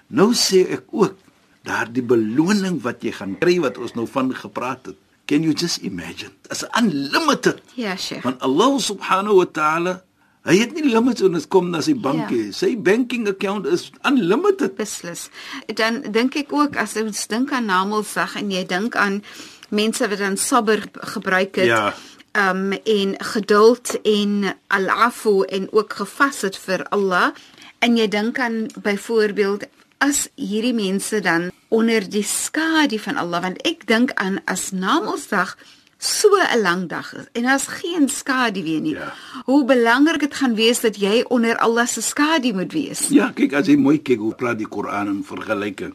Nou 0.06 0.32
sê 0.34 0.66
ek 0.70 0.84
ook 0.90 1.14
daardie 1.62 2.02
beloning 2.02 2.80
wat 2.82 3.02
jy 3.02 3.12
gaan 3.12 3.36
kry 3.38 3.58
wat 3.60 3.78
ons 3.78 3.94
nou 3.94 4.06
van 4.06 4.34
gepraat 4.34 4.86
het. 4.86 4.96
Can 5.26 5.42
you 5.42 5.52
just 5.54 5.76
imagine? 5.82 6.30
It's 6.50 6.64
unlimited. 6.80 7.60
Ja, 7.74 7.96
Sheikh. 7.96 8.22
Want 8.22 8.40
Allah 8.40 8.78
subhanahu 8.80 9.34
wa 9.36 9.44
ta'ala, 9.46 10.02
hy 10.44 10.56
het 10.58 10.72
nie 10.74 10.84
limits 10.88 11.22
en 11.22 11.32
dit 11.36 11.48
kom 11.48 11.70
na 11.70 11.80
sy 11.84 11.94
bank 11.94 12.30
Ja. 12.30 12.52
Sy 12.52 12.76
banking 12.76 13.28
account 13.28 13.66
is 13.66 13.90
unlimited. 14.08 14.74
beslis. 14.76 15.28
Dan 15.74 16.02
dink 16.12 16.36
ek 16.36 16.52
ook 16.52 16.76
as 16.76 16.96
ons 16.96 17.26
dink 17.26 17.52
aan 17.52 17.66
Namedsdag 17.66 18.36
en 18.36 18.50
jy 18.50 18.64
dink 18.66 18.96
aan 18.96 19.22
mense 19.70 20.08
wat 20.08 20.18
dan 20.18 20.36
sabber 20.36 20.84
gebruik 20.92 21.56
het. 21.56 21.66
Ja. 21.66 21.94
Um 22.32 22.72
en 22.72 23.16
geduld 23.18 23.98
en 24.02 24.54
al-afu 24.68 25.42
en 25.48 25.68
ook 25.72 25.92
gevas 25.92 26.40
het 26.42 26.56
vir 26.56 26.84
Allah 26.88 27.32
en 27.78 27.96
jy 27.96 28.08
dink 28.08 28.38
aan 28.38 28.66
byvoorbeeld 28.82 29.64
as 29.98 30.28
hierdie 30.36 30.74
mense 30.74 31.20
dan 31.20 31.50
onder 31.68 32.10
die 32.10 32.22
skadu 32.24 32.98
van 32.98 33.16
Allah 33.16 33.42
want 33.42 33.62
ek 33.66 33.86
dink 33.86 34.12
aan 34.14 34.40
as 34.46 34.70
Namedsdag 34.70 35.56
so 36.00 36.28
'n 36.32 36.60
lang 36.62 36.88
dag 36.88 37.12
is 37.14 37.26
en 37.32 37.42
daar's 37.42 37.66
geen 37.66 38.08
skadu 38.08 38.62
weer 38.62 38.80
nie. 38.80 38.94
Ja. 38.96 39.12
Hoe 39.44 39.64
belangrik 39.64 40.20
dit 40.20 40.34
gaan 40.34 40.54
wees 40.54 40.80
dat 40.80 40.96
jy 40.96 41.24
onder 41.28 41.56
Allah 41.58 41.86
se 41.86 42.00
skadu 42.00 42.52
moet 42.52 42.72
wees. 42.72 43.08
Ja, 43.08 43.30
kyk 43.34 43.52
as 43.52 43.66
jy 43.66 43.76
mooi 43.76 43.98
kyk 44.02 44.18
hoe 44.18 44.34
praat 44.34 44.58
die 44.58 44.66
Koran 44.68 45.06
in 45.06 45.24
vergelyking. 45.24 45.94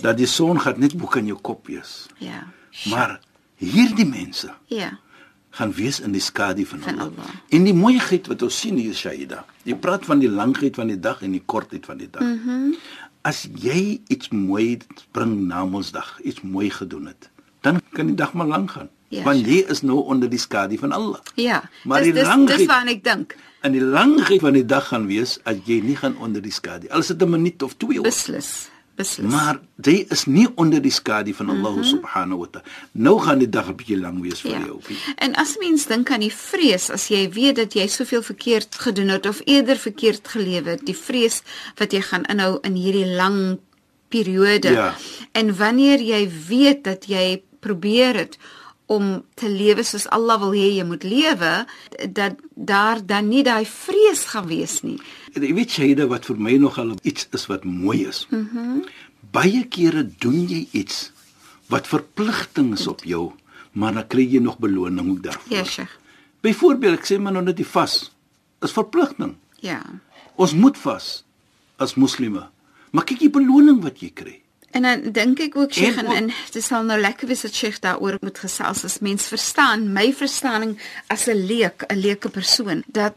Dat 0.00 0.16
die 0.16 0.26
son 0.26 0.60
gaan 0.60 0.78
net 0.78 0.96
bo 0.96 1.06
kan 1.06 1.26
jou 1.26 1.38
kop 1.40 1.66
wees. 1.66 2.06
Ja. 2.18 2.44
Maar 2.90 3.20
hierdie 3.56 4.06
mense 4.06 4.52
Ja. 4.66 4.98
gaan 5.50 5.72
wees 5.72 6.00
in 6.00 6.12
die 6.12 6.20
skadu 6.20 6.64
van, 6.66 6.80
Van 6.80 6.98
Allah. 6.98 7.12
Allah. 7.18 7.30
En 7.48 7.64
die 7.64 7.74
mooiheid 7.74 8.26
wat 8.26 8.42
ons 8.42 8.58
sien 8.60 8.76
hier 8.76 8.94
Shaida. 8.94 9.44
Jy 9.64 9.74
praat 9.74 10.04
van 10.04 10.18
die 10.18 10.28
langheid 10.30 10.74
van 10.74 10.86
die 10.86 11.00
dag 11.00 11.22
en 11.22 11.30
die 11.32 11.42
kortheid 11.46 11.84
van 11.86 11.96
die 11.96 12.08
dag. 12.10 12.22
Mhm. 12.22 12.50
Mm 12.50 12.74
As 13.24 13.48
jy 13.54 14.00
iets 14.08 14.28
mooi 14.28 14.78
bring 15.12 15.46
na 15.46 15.64
Mondsdag, 15.64 16.20
iets 16.24 16.40
mooi 16.42 16.70
gedoen 16.70 17.06
het, 17.06 17.30
dan 17.62 17.80
kan 17.92 18.10
die 18.10 18.18
dag 18.18 18.32
maar 18.32 18.46
lank 18.46 18.70
gaan. 18.76 18.90
Ja, 19.12 19.22
Want 19.28 19.44
jy 19.46 19.64
is 19.68 19.82
nou 19.84 20.00
onder 20.08 20.30
die 20.32 20.40
skadu 20.40 20.78
van 20.80 20.92
Allah. 20.92 21.20
Ja. 21.36 21.62
Maar 21.84 22.00
dis 22.00 22.12
die 22.12 22.20
dis, 22.20 22.28
langheid- 22.28 22.58
dis 22.58 22.66
waaraan 22.66 22.88
ek 22.94 23.04
dink. 23.04 23.36
En 23.60 23.72
die 23.72 23.82
langheid 23.84 24.40
van 24.40 24.56
die 24.56 24.64
dag 24.66 24.88
gaan 24.88 25.06
wees 25.06 25.38
as 25.44 25.56
jy 25.68 25.80
nie 25.84 25.96
gaan 25.96 26.16
onder 26.18 26.42
die 26.42 26.52
skadu. 26.52 26.88
Al 26.88 27.04
is 27.04 27.06
dit 27.12 27.22
'n 27.22 27.30
minuut 27.30 27.62
of 27.62 27.74
2 27.76 27.98
of 27.98 28.04
Beslis. 28.08 28.70
Beslis. 28.96 29.30
Maar 29.30 29.60
jy 29.76 30.06
is 30.08 30.24
nie 30.24 30.48
onder 30.54 30.82
die 30.82 30.90
skadu 30.90 31.34
van 31.34 31.48
Allah 31.48 31.70
mm 31.70 31.76
-hmm. 31.76 31.84
subhanahu 31.84 32.38
wa 32.38 32.46
ta'ala. 32.50 32.66
Nou 32.92 33.20
gaan 33.20 33.38
die 33.38 33.48
dag 33.48 33.68
'n 33.68 33.76
bietjie 33.76 34.00
lang 34.00 34.20
wees 34.20 34.40
vir 34.40 34.50
ja. 34.50 34.58
jou. 34.66 34.80
En 35.16 35.34
as 35.34 35.56
mens 35.58 35.86
dink 35.86 36.10
aan 36.10 36.20
die 36.20 36.32
vrees 36.34 36.90
as 36.90 37.08
jy 37.08 37.30
weet 37.30 37.56
dat 37.56 37.72
jy 37.72 37.86
soveel 37.86 38.22
verkeerd 38.22 38.74
gedoen 38.74 39.08
het 39.08 39.26
of 39.26 39.40
eerder 39.44 39.76
verkeerd 39.76 40.28
gelewe 40.28 40.70
het, 40.70 40.86
die 40.86 40.96
vrees 40.96 41.42
wat 41.76 41.92
jy 41.92 42.00
gaan 42.00 42.24
inhou 42.24 42.58
in 42.62 42.74
hierdie 42.74 43.14
lang 43.14 43.58
periode. 44.08 44.70
Ja. 44.70 44.94
En 45.32 45.56
wanneer 45.56 46.00
jy 46.00 46.30
weet 46.48 46.84
dat 46.84 47.04
jy 47.06 47.42
probeer 47.62 48.18
het 48.18 48.36
om 48.92 49.22
te 49.38 49.48
lewe 49.48 49.84
soos 49.86 50.08
Allah 50.12 50.40
wil 50.42 50.52
hê 50.56 50.68
jy 50.76 50.84
moet 50.84 51.04
lewe, 51.06 51.52
dat 52.12 52.40
daar 52.54 53.00
dan 53.06 53.30
nie 53.30 53.44
daai 53.46 53.64
vrees 53.68 54.26
gaan 54.34 54.50
wees 54.50 54.80
nie. 54.84 54.98
Jy 55.32 55.54
weet 55.56 55.72
Shaida 55.78 56.08
wat 56.10 56.26
vir 56.28 56.36
my 56.36 56.58
nogal 56.60 56.92
iets 57.06 57.28
is 57.32 57.46
wat 57.48 57.64
mooi 57.64 58.02
is. 58.08 58.26
Mhm. 58.30 58.58
Mm 58.58 58.84
Baie 59.32 59.62
kere 59.64 60.02
doen 60.20 60.42
jy 60.44 60.66
iets 60.76 61.06
wat 61.72 61.86
verpligting 61.88 62.74
is 62.76 62.84
op 62.90 63.00
jou, 63.08 63.30
maar 63.72 63.94
dan 63.96 64.04
kry 64.06 64.26
jy 64.28 64.42
nog 64.44 64.58
beloning 64.60 65.08
ook 65.08 65.22
daarvoor. 65.24 65.54
Ja, 65.56 65.64
Sheikh. 65.64 65.94
Byvoorbeeld, 66.44 66.98
ek 66.98 67.06
sê 67.08 67.16
maar 67.16 67.32
nou 67.32 67.44
net 67.46 67.56
die 67.56 67.64
vas 67.64 68.10
is 68.60 68.74
verpligting. 68.76 69.38
Ja. 69.64 69.80
Ons 70.36 70.52
moet 70.52 70.76
vas 70.84 71.24
as 71.80 71.94
moslime. 71.96 72.44
Maar 72.92 73.08
kyk 73.08 73.22
die 73.24 73.32
beloning 73.32 73.80
wat 73.80 74.02
jy 74.04 74.10
kry. 74.12 74.41
En 74.72 74.82
dan 74.82 75.12
dink 75.12 75.40
ek 75.44 75.56
ook 75.56 75.72
Sheikh 75.72 75.98
En 76.00 76.06
en, 76.06 76.30
dit 76.52 76.64
sal 76.64 76.86
nou 76.88 77.00
lekker 77.00 77.28
wees 77.28 77.44
dat 77.44 77.54
Sheikh 77.54 77.80
daaroor 77.84 78.16
moet 78.20 78.38
gesels 78.38 78.84
as 78.84 78.98
mens 79.04 79.28
verstaan 79.28 79.92
my 79.92 80.12
verstaaning 80.16 80.78
as 81.06 81.28
'n 81.28 81.46
leek, 81.46 81.84
'n 81.88 82.00
leuke 82.00 82.28
persoon 82.28 82.82
dat 82.86 83.14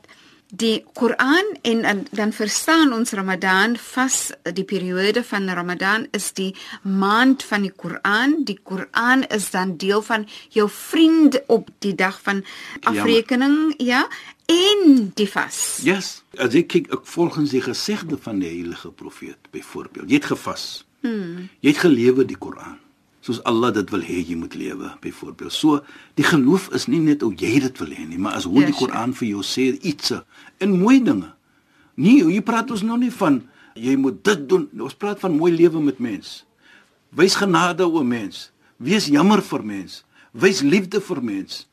die 0.47 0.85
Koran 0.93 1.57
en, 1.61 1.83
en 1.83 2.05
dan 2.11 2.33
verstaan 2.33 2.93
ons 2.93 3.11
Ramadan 3.11 3.77
vas 3.77 4.31
die 4.53 4.63
periode 4.63 5.23
van 5.23 5.49
Ramadan 5.49 6.07
is 6.11 6.31
die 6.33 6.55
maand 6.83 7.43
van 7.43 7.61
die 7.61 7.71
Koran. 7.71 8.43
Die 8.45 8.59
Koran 8.63 9.23
is 9.23 9.49
dan 9.51 9.77
deel 9.77 10.01
van 10.01 10.27
jou 10.49 10.69
vriend 10.69 11.41
op 11.47 11.69
die 11.79 11.95
dag 11.95 12.21
van 12.21 12.45
afrekening, 12.81 13.73
ja, 13.77 14.07
en 14.45 15.11
die 15.13 15.29
vas. 15.29 15.79
Yes, 15.83 16.21
as 16.37 16.53
ek 16.53 16.69
kyk 16.75 16.91
ek 16.93 17.05
volgens 17.09 17.55
die 17.55 17.63
gesegde 17.65 18.17
van 18.21 18.39
die 18.39 18.49
heilige 18.49 18.91
profeet 18.91 19.49
byvoorbeeld. 19.51 20.09
Jy 20.09 20.21
het 20.21 20.25
gevas. 20.25 20.84
Hmm. 21.05 21.45
Jy 21.61 21.69
het 21.75 21.83
gelewe 21.83 22.25
die 22.25 22.37
Koran. 22.41 22.79
Soos 23.25 23.41
Allah 23.49 23.71
dit 23.73 23.89
wil 23.93 24.03
hê 24.05 24.21
jy 24.21 24.35
moet 24.37 24.55
lewe 24.57 24.91
byvoorbeeld. 25.01 25.53
So 25.53 25.81
die 26.17 26.25
geloof 26.25 26.69
is 26.77 26.87
nie 26.89 27.01
net 27.01 27.21
hoe 27.25 27.33
jy 27.37 27.59
dit 27.63 27.81
wil 27.81 27.93
hê 27.93 28.05
nie, 28.09 28.19
maar 28.21 28.39
as 28.39 28.45
hoe 28.49 28.61
Ja, 28.61 28.69
die 28.69 28.73
sure. 28.73 28.91
Koran 28.91 29.13
vir 29.17 29.27
jou 29.29 29.43
sê 29.45 29.71
iets 29.81 30.13
en 30.61 30.75
mooi 30.79 30.99
dinge. 31.03 31.31
Nee, 31.95 32.23
jy 32.25 32.41
praat 32.45 32.71
ons 32.73 32.83
nou 32.85 32.97
nie 32.97 33.11
van 33.13 33.43
jy 33.75 33.95
moet 33.99 34.23
dit 34.23 34.49
doen. 34.49 34.67
Ons 34.81 34.97
praat 34.97 35.19
van 35.19 35.35
mooi 35.35 35.51
lewe 35.53 35.81
met 35.83 35.99
mens. 35.99 36.43
Wys 37.15 37.37
genade 37.39 37.85
o 37.85 38.03
mens. 38.03 38.49
Wees 38.77 39.07
jammer 39.07 39.41
vir 39.41 39.63
mens. 39.63 40.03
Wys 40.33 40.61
liefde 40.61 41.01
vir 41.01 41.21
mens. 41.23 41.65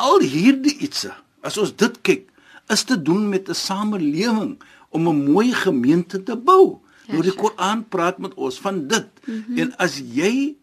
Al 0.00 0.20
hierdie 0.24 0.76
ietsie, 0.84 1.12
as 1.44 1.58
ons 1.60 1.72
dit 1.76 1.96
kyk, 2.04 2.26
is 2.70 2.84
te 2.84 2.96
doen 2.96 3.28
met 3.28 3.48
'n 3.48 3.54
samelewing 3.54 4.58
om 4.90 5.08
'n 5.08 5.24
mooi 5.32 5.52
gemeente 5.52 6.22
te 6.22 6.36
bou. 6.36 6.80
Ja, 7.10 7.18
nou 7.18 7.26
die. 7.26 7.34
Koran 7.34 7.84
praat 7.90 8.18
met 8.22 8.34
ons 8.34 8.60
van 8.62 8.86
dit. 8.86 9.06
Mm 9.26 9.44
-hmm. 9.46 9.58
En 9.58 9.76
as 9.76 9.98
jy 9.98 10.54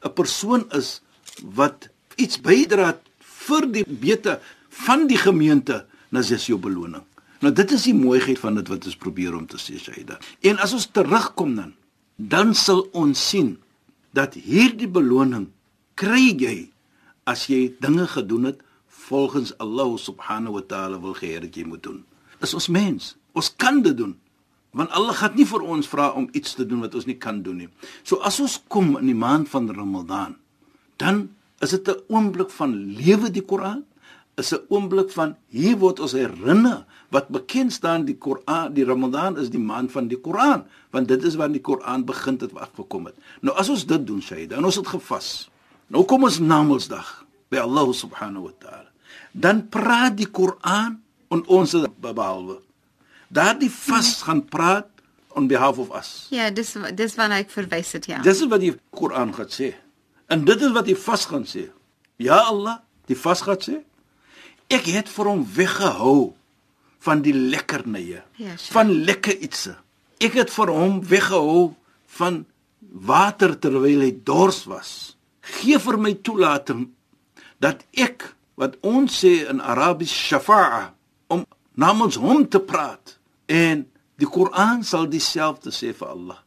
'n 0.00 0.12
persoon 0.14 0.64
is 0.72 1.00
wat 1.44 1.88
iets 2.16 2.40
bydra 2.40 3.00
vir 3.18 3.72
die 3.72 3.84
beter 3.86 4.40
van 4.68 5.06
die 5.06 5.18
gemeente, 5.18 5.86
dan 6.10 6.20
is 6.20 6.28
dit 6.28 6.44
jou 6.44 6.58
beloning. 6.58 7.02
Nou 7.40 7.52
dit 7.52 7.70
is 7.72 7.86
die 7.88 7.96
mooiheid 7.96 8.38
van 8.38 8.54
dit 8.54 8.68
wat 8.68 8.84
ons 8.84 8.96
probeer 8.96 9.36
om 9.36 9.46
te 9.46 9.56
sê 9.56 9.78
Shaida. 9.80 10.18
En 10.40 10.58
as 10.58 10.72
ons 10.76 10.88
terugkom 10.92 11.54
dan, 11.56 11.74
dan 12.16 12.54
sal 12.54 12.88
ons 12.92 13.28
sien 13.28 13.58
dat 14.12 14.34
hierdie 14.34 14.88
beloning 14.88 15.48
kry 15.94 16.34
jy 16.36 16.70
as 17.24 17.46
jy 17.46 17.76
dinge 17.80 18.06
gedoen 18.06 18.50
het 18.50 18.60
volgens 18.86 19.54
Allah 19.58 19.96
subhanahu 19.98 20.58
wa 20.58 20.64
taala 20.66 21.00
wil 21.00 21.14
gee 21.14 21.40
dat 21.40 21.56
jy 21.56 21.64
moet 21.64 21.82
doen. 21.82 22.04
Is 22.44 22.54
ons 22.54 22.68
mens. 22.68 23.14
Ons 23.32 23.52
kan 23.56 23.80
dit 23.82 23.96
doen. 23.96 24.14
Want 24.76 24.92
Allah 24.94 25.14
gaan 25.18 25.34
nie 25.34 25.46
vir 25.48 25.64
ons 25.66 25.88
vra 25.90 26.12
om 26.14 26.28
iets 26.36 26.54
te 26.54 26.66
doen 26.66 26.84
wat 26.84 26.94
ons 26.94 27.06
nie 27.08 27.18
kan 27.18 27.42
doen 27.42 27.64
nie. 27.64 27.68
So 28.06 28.22
as 28.22 28.38
ons 28.42 28.60
kom 28.70 28.94
in 29.00 29.08
die 29.10 29.18
maand 29.18 29.50
van 29.50 29.66
Ramadan, 29.74 30.36
dan 31.02 31.30
is 31.60 31.70
dit 31.70 31.88
'n 31.88 32.02
oomblik 32.08 32.50
van 32.50 32.74
lewe 32.94 33.30
die 33.30 33.42
Koran, 33.42 33.84
is 34.36 34.52
'n 34.52 34.62
oomblik 34.68 35.10
van 35.10 35.36
hier 35.48 35.76
word 35.76 36.00
ons 36.00 36.12
herinner 36.12 36.86
wat 37.10 37.28
bekend 37.28 37.72
staan 37.72 38.04
die 38.04 38.16
Koran, 38.16 38.74
die 38.74 38.84
Ramadan 38.84 39.38
is 39.38 39.50
die 39.50 39.60
maand 39.60 39.92
van 39.92 40.08
die 40.08 40.20
Koran, 40.20 40.64
want 40.90 41.08
dit 41.08 41.22
is 41.24 41.34
wanneer 41.34 41.60
die 41.60 41.66
Koran 41.66 42.04
begin 42.04 42.38
het 42.40 42.54
afgekom 42.54 43.04
het. 43.10 43.16
Nou 43.40 43.56
as 43.56 43.68
ons 43.68 43.86
dit 43.86 44.06
doen, 44.06 44.22
Shaida, 44.22 44.56
en 44.56 44.64
ons 44.64 44.76
het 44.76 44.86
gevas. 44.86 45.50
Nou 45.86 46.04
kom 46.04 46.22
ons 46.24 46.38
Namedsdag 46.38 47.26
by 47.50 47.58
Allah 47.58 47.92
subhanahu 47.92 48.42
wa 48.42 48.54
taala. 48.58 48.90
Dan 49.32 49.68
praat 49.68 50.16
die 50.16 50.30
Koran 50.30 51.02
en 51.28 51.46
ons 51.46 51.74
behalwe 52.00 52.60
Daardie 53.30 53.70
vas 53.70 54.22
gaan 54.26 54.42
praat 54.50 54.88
on 55.38 55.46
behalf 55.46 55.78
of 55.78 55.92
us. 55.94 56.26
Ja, 56.34 56.48
dis 56.50 56.72
dis 56.98 57.14
waarna 57.18 57.38
ek 57.44 57.52
verwys 57.54 57.92
het, 57.94 58.08
ja. 58.10 58.18
Dis 58.26 58.40
is 58.42 58.48
wat 58.50 58.62
die 58.64 58.72
Koran 58.90 59.30
gaan 59.36 59.50
sê. 59.54 59.72
En 60.30 60.42
dit 60.46 60.62
is 60.66 60.72
wat 60.74 60.88
die 60.90 60.96
vas 60.98 61.24
gaan 61.30 61.46
sê. 61.46 61.68
Ja 62.18 62.40
Allah, 62.50 62.80
die 63.06 63.16
vas 63.18 63.42
gaan 63.46 63.60
sê. 63.62 63.78
Ek 64.70 64.86
het 64.90 65.08
vir 65.10 65.30
hom 65.30 65.44
weggehou 65.54 66.32
van 67.00 67.22
die 67.24 67.32
lekkernye, 67.34 68.20
Ja, 68.36 68.56
sure. 68.56 68.72
van 68.74 68.90
lekker 69.06 69.38
ietsie. 69.40 69.76
Ek 70.20 70.34
het 70.36 70.50
vir 70.52 70.68
hom 70.74 70.98
weggehou 71.08 71.74
van 72.18 72.42
water 72.80 73.54
terwyl 73.58 74.02
hy 74.04 74.10
dors 74.26 74.64
was. 74.68 75.16
Gee 75.60 75.78
vir 75.78 75.96
my 75.98 76.12
toelating 76.26 76.88
dat 77.62 77.86
ek 77.96 78.34
wat 78.60 78.76
ons 78.82 79.22
sê 79.22 79.46
in 79.48 79.60
Arabies 79.62 80.12
shafa'a 80.12 80.90
om 81.32 81.46
namens 81.80 82.18
hom 82.20 82.44
te 82.48 82.58
praat 82.60 83.16
en 83.50 83.84
die 84.20 84.28
Koran 84.30 84.84
sal 84.86 85.08
dieselfde 85.10 85.72
sê 85.74 85.90
vir 85.96 86.12
Allah. 86.12 86.38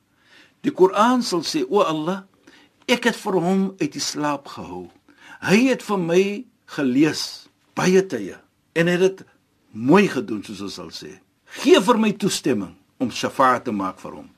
Die 0.64 0.72
Koran 0.72 1.24
sal 1.26 1.44
sê 1.44 1.64
o 1.68 1.84
Allah, 1.84 2.24
ek 2.88 3.10
het 3.10 3.20
vir 3.20 3.40
hom 3.44 3.64
uit 3.82 3.92
die 3.92 4.04
slaap 4.04 4.48
gehou. 4.56 4.88
Hy 5.44 5.60
het 5.68 5.84
vir 5.84 6.00
my 6.00 6.24
gelees 6.78 7.24
baie 7.76 8.04
tye 8.08 8.38
en 8.80 8.90
het 8.90 9.02
dit 9.04 9.26
mooi 9.74 10.06
gedoen 10.08 10.44
soos 10.46 10.64
ons 10.64 10.78
sal 10.80 10.94
sê. 10.96 11.18
Gee 11.60 11.82
vir 11.84 12.00
my 12.00 12.14
toestemming 12.18 12.72
om 13.04 13.12
shafa'a 13.12 13.60
te 13.66 13.74
maak 13.76 14.00
vir 14.02 14.16
hom, 14.22 14.30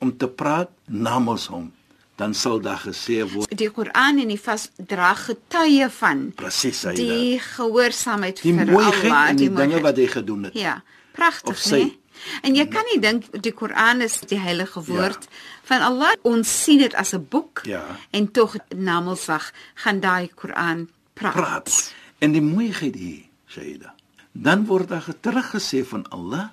om 0.00 0.12
te 0.14 0.28
praat 0.30 0.70
namens 0.86 1.48
hom, 1.50 1.72
dan 2.16 2.32
sal 2.34 2.60
daar 2.64 2.80
gesê 2.80 3.20
word 3.28 3.52
Die 3.52 3.68
Koran 3.72 4.20
en 4.22 4.30
die 4.32 4.40
vas 4.40 4.70
dra 4.76 5.12
getuie 5.18 5.88
van 5.98 6.22
presies 6.38 6.84
hy 6.88 6.94
die, 6.96 7.08
die 7.10 7.40
gehoorsaamheid 7.44 8.40
die 8.40 8.54
vir 8.56 8.72
Allah, 8.72 9.18
en 9.32 9.40
die, 9.40 9.50
dinge 9.50 9.58
mooiheid. 9.58 9.84
wat 9.84 10.00
hy 10.00 10.06
gedoen 10.14 10.48
het. 10.48 10.56
Ja, 10.56 10.78
pragtig, 11.16 11.58
né? 11.72 11.90
En 12.42 12.54
jy 12.56 12.64
kan 12.72 12.84
nie 12.92 13.00
dink 13.00 13.26
die 13.44 13.52
Koran 13.52 14.00
is 14.04 14.20
die 14.28 14.38
heilige 14.40 14.80
woord 14.88 15.26
van 15.68 15.82
Allah. 15.84 16.14
Ons 16.24 16.48
sien 16.64 16.78
dit 16.80 16.94
as 16.94 17.12
'n 17.14 17.26
boek 17.28 17.60
Ja. 17.64 17.82
en 18.10 18.30
tog 18.32 18.56
namelsag 18.74 19.52
gaan 19.74 20.00
daai 20.00 20.28
Koran 20.34 20.88
praat. 21.14 21.34
praat. 21.34 21.92
En 22.18 22.32
die 22.32 22.40
mooiheid 22.40 22.94
hier, 22.94 23.22
Shaida. 23.48 23.94
Dan 24.32 24.64
word 24.66 24.88
daar 24.88 25.04
teruggesê 25.20 25.84
van 25.84 26.08
Allah 26.10 26.48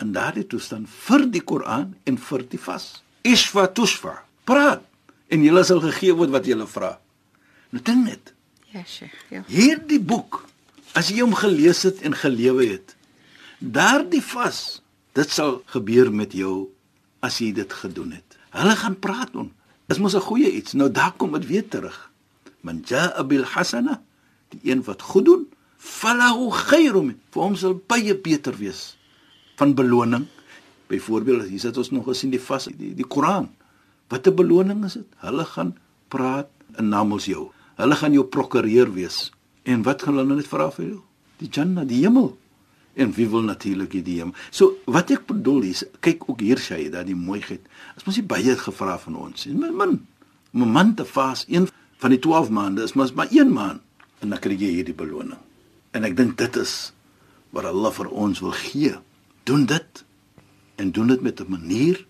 in 0.00 0.12
daardie 0.12 0.46
toestand 0.46 0.88
vir 0.88 1.30
die 1.30 1.40
Koran 1.44 1.94
en 2.04 2.18
vir 2.18 2.42
die 2.48 2.58
vas. 2.60 3.02
Ishfa 3.22 3.66
tushfa. 3.68 4.24
Praat 4.44 4.82
en 5.28 5.42
julle 5.42 5.64
sal 5.64 5.80
gegee 5.80 6.12
word 6.14 6.30
wat 6.30 6.44
julle 6.46 6.66
vra. 6.66 6.98
Nou 7.70 7.82
dink 7.82 8.04
net, 8.04 8.32
Ja, 8.72 8.82
Sheikh. 8.86 9.12
Ja. 9.30 9.42
hierdie 9.46 10.00
boek 10.00 10.44
as 10.94 11.08
jy 11.10 11.20
hom 11.20 11.34
gelees 11.34 11.82
het 11.82 12.00
en 12.02 12.14
gelewe 12.14 12.66
het, 12.66 12.94
daardie 13.62 14.22
vas, 14.22 14.82
dit 15.14 15.30
sal 15.30 15.62
gebeur 15.70 16.10
met 16.12 16.32
jou 16.32 16.68
as 17.22 17.38
jy 17.38 17.52
dit 17.54 17.72
gedoen 17.72 18.12
het. 18.16 18.38
Hulle 18.52 18.76
gaan 18.76 18.98
praat 18.98 19.34
on. 19.38 19.52
Dis 19.88 19.98
mos 19.98 20.14
'n 20.14 20.20
goeie 20.20 20.50
iets. 20.52 20.72
Nou 20.72 20.90
daar 20.90 21.12
kom 21.16 21.32
dit 21.32 21.46
weer 21.46 21.68
terug. 21.68 22.10
Man 22.60 22.82
jaa 22.84 23.22
bil 23.24 23.44
hasana, 23.44 24.02
die 24.48 24.60
een 24.70 24.82
wat 24.82 25.02
goed 25.02 25.24
doen, 25.24 25.46
falahu 25.78 26.50
khairum, 26.50 27.18
vir 27.30 27.42
hom 27.42 27.56
sal 27.56 27.74
baie 27.86 28.14
beter 28.14 28.56
wees 28.56 28.96
van 29.56 29.74
beloning. 29.74 30.26
Byvoorbeeld, 30.86 31.48
hier 31.48 31.60
sit 31.60 31.76
ons 31.76 31.90
nog 31.90 32.04
gesien 32.04 32.30
die 32.30 32.40
vas 32.40 32.64
die, 32.64 32.94
die 32.94 33.06
Koran. 33.06 33.50
Wat 34.08 34.26
'n 34.26 34.34
beloning 34.34 34.84
is 34.84 34.92
dit? 34.92 35.06
Hulle 35.16 35.44
gaan 35.44 35.76
praat 36.08 36.48
in 36.78 36.88
namens 36.88 37.24
jou. 37.24 37.50
Hulle 37.76 37.94
gaan 37.94 38.12
jou 38.12 38.24
prokureur 38.24 38.92
wees. 38.92 39.32
En 39.62 39.82
wat 39.82 40.02
gaan 40.02 40.16
hulle 40.16 40.34
net 40.34 40.46
vra 40.46 40.70
vir 40.70 40.86
jou? 40.86 41.00
Die 41.38 41.48
Jannah, 41.48 41.88
die 41.88 42.02
hemel. 42.04 42.38
En 42.94 43.12
wie 43.16 43.28
wil 43.28 43.42
natuurlik 43.42 43.94
die 44.04 44.18
hemel? 44.18 44.34
So 44.50 44.76
wat 44.84 45.10
ek 45.10 45.26
bedoel 45.26 45.62
is, 45.70 45.84
kyk 46.04 46.26
ook 46.28 46.40
hier 46.44 46.60
sê 46.60 46.90
dat 46.92 47.06
die 47.08 47.16
mooiheid. 47.16 47.62
As 47.96 48.04
mos 48.04 48.20
baie 48.28 48.56
gevra 48.56 48.98
van 48.98 49.16
ons. 49.16 49.46
En 49.48 49.58
min 49.58 49.76
min. 49.76 49.94
Om 50.52 50.62
'n 50.62 50.72
man 50.72 50.94
te 50.94 51.04
vas, 51.04 51.44
een 51.48 51.68
van 51.96 52.10
die 52.10 52.18
12 52.18 52.50
maande 52.50 52.82
is 52.82 52.92
mos 52.92 53.12
maar 53.12 53.28
een 53.30 53.52
maand 53.52 53.80
en 54.20 54.28
dan 54.28 54.38
kry 54.38 54.56
jy 54.58 54.70
hierdie 54.78 54.94
beloning. 54.94 55.38
En 55.90 56.04
ek 56.04 56.16
dink 56.16 56.38
dit 56.38 56.56
is 56.56 56.92
wat 57.50 57.64
Allah 57.68 57.92
vir 57.92 58.08
ons 58.08 58.40
wil 58.40 58.54
gee. 58.56 58.94
Doen 59.44 59.66
dit 59.66 60.04
en 60.76 60.90
doen 60.90 61.06
dit 61.06 61.20
met 61.20 61.40
'n 61.40 61.50
manier 61.50 62.06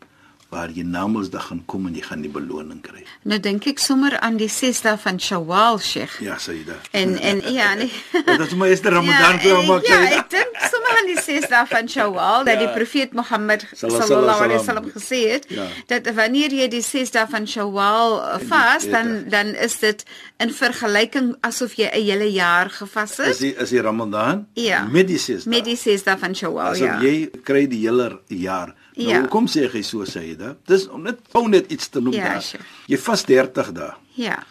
waar 0.52 0.68
jy 0.70 0.84
namensdag 0.84 1.46
gaan 1.48 1.62
kom 1.64 1.86
en 1.88 1.94
jy 1.94 2.02
gaan 2.04 2.20
die 2.20 2.30
beloning 2.30 2.82
kry. 2.84 3.04
Nou 3.24 3.38
dink 3.40 3.66
ek 3.66 3.78
sommer 3.78 4.18
aan 4.20 4.36
die 4.36 4.50
6 4.52 4.82
dae 4.84 4.98
van 5.00 5.20
Shawwal, 5.20 5.78
Sheikh. 5.78 6.18
Ja, 6.20 6.36
Saida. 6.38 6.76
En 6.90 7.16
en 7.18 7.40
ja, 7.52 7.74
nee. 7.74 7.90
Dit 8.26 8.46
is 8.46 8.54
my 8.54 8.68
eerste 8.68 8.92
Ramadan 8.92 9.40
vir 9.40 9.56
hom 9.56 9.66
maak 9.66 9.88
Ja, 9.88 10.02
ek 10.18 10.28
dink 10.30 10.60
aan 10.60 10.70
die 11.06 11.20
6 11.20 11.48
dae 11.48 11.66
van 11.66 11.88
Shawwal 11.88 12.44
dat 12.44 12.54
Ja. 12.60 12.66
die 12.66 12.72
profeet 12.74 13.12
Mohammed 13.12 13.66
Sallallahu 13.72 14.42
alaihi 14.44 14.58
wasallam. 14.58 14.90
gesê 14.94 15.30
het 15.32 15.44
Ja. 15.48 15.66
dat 15.86 16.14
wanneer 16.14 16.50
jy 16.52 16.68
die 16.68 16.82
6 16.82 17.10
dae 17.10 17.26
van 17.30 17.46
Shawwal 17.46 18.18
uh, 18.18 18.38
vas, 18.48 18.86
dan 18.90 19.24
dan 19.28 19.46
is 19.54 19.78
dit 19.78 20.04
in 20.38 20.50
vergelyking 20.50 21.36
asof 21.40 21.74
jy 21.74 21.88
'n 21.92 22.02
hele 22.04 22.30
jaar 22.32 22.70
gevas 22.70 23.18
Is 23.18 23.26
het 23.26 23.38
die 23.38 23.54
is 23.56 23.70
die 23.70 23.80
Ramadan 23.80 24.46
Ja. 24.54 24.84
met 24.90 25.06
die 25.06 25.18
ses 25.18 25.44
met 25.44 25.64
die 25.64 25.76
6 25.76 26.02
dae 26.04 26.18
van 26.18 26.34
Shawwal, 26.34 26.72
Asof 26.72 26.86
ja. 26.86 27.00
jy 27.02 27.30
kry 27.44 27.66
die 27.68 27.80
hele 27.88 28.20
jaar. 28.28 28.74
Nou 28.94 29.08
Ja. 29.08 29.20
hoekom 29.20 29.46
sê 29.48 29.72
jy 29.72 29.82
so 29.82 30.04
Saida? 30.04 30.56
Dis 30.66 30.88
om 30.88 31.02
net 31.02 31.18
gou 31.32 31.48
net 31.48 31.70
iets 31.72 31.88
te 31.88 32.00
noem 32.00 32.12
Ja, 32.12 32.32
daar. 32.32 32.42
sure. 32.42 32.62
Jy 32.86 32.98
vas 32.98 33.24
30 33.24 33.72
dae. 33.72 33.92
Ja. 34.14 34.42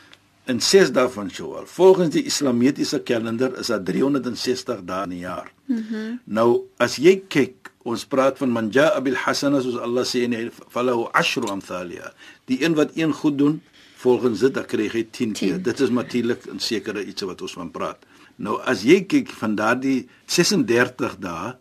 In 0.50 0.62
6 0.62 0.92
dae 0.96 1.10
van 1.10 1.30
Shawwal. 1.30 1.66
Volgens 1.66 2.14
die 2.16 2.24
Islamitiese 2.26 3.02
kalender 3.06 3.58
is 3.60 3.68
daar 3.68 3.84
360 3.84 4.84
dae 4.86 5.04
in 5.04 5.12
'n 5.12 5.20
jaar. 5.20 5.52
Mm 5.66 6.20
nou 6.26 6.68
as 6.78 6.96
jy 6.96 7.22
kyk, 7.28 7.72
ons 7.84 8.06
praat 8.06 8.38
van 8.38 8.50
man 8.50 8.70
jaa 8.70 9.02
bil 9.02 9.16
hasana 9.16 9.62
soos 9.62 9.78
Allah 9.78 10.06
sê 10.06 10.24
en 10.24 10.52
falahu 10.70 11.10
ashru 11.14 11.48
amthalia. 11.48 12.14
Die 12.46 12.64
een 12.64 12.76
wat 12.76 12.92
een 12.96 13.14
goed 13.14 13.38
doen, 13.38 13.62
volgens 13.96 14.40
dit 14.40 14.54
dan 14.54 14.66
kry 14.66 14.90
hy 14.90 15.04
10 15.04 15.34
keer. 15.34 15.62
Dit 15.62 15.80
is 15.80 15.90
natuurlik 15.90 16.46
'n 16.48 16.60
sekere 16.60 17.06
iets 17.06 17.22
wat 17.22 17.42
ons 17.42 17.54
van 17.54 17.72
praat. 17.72 18.06
Nou 18.36 18.62
as 18.62 18.84
jy 18.84 19.02
kyk 19.06 19.30
van 19.30 19.56
daardie 19.56 20.08
36 20.26 21.18
dae, 21.20 21.56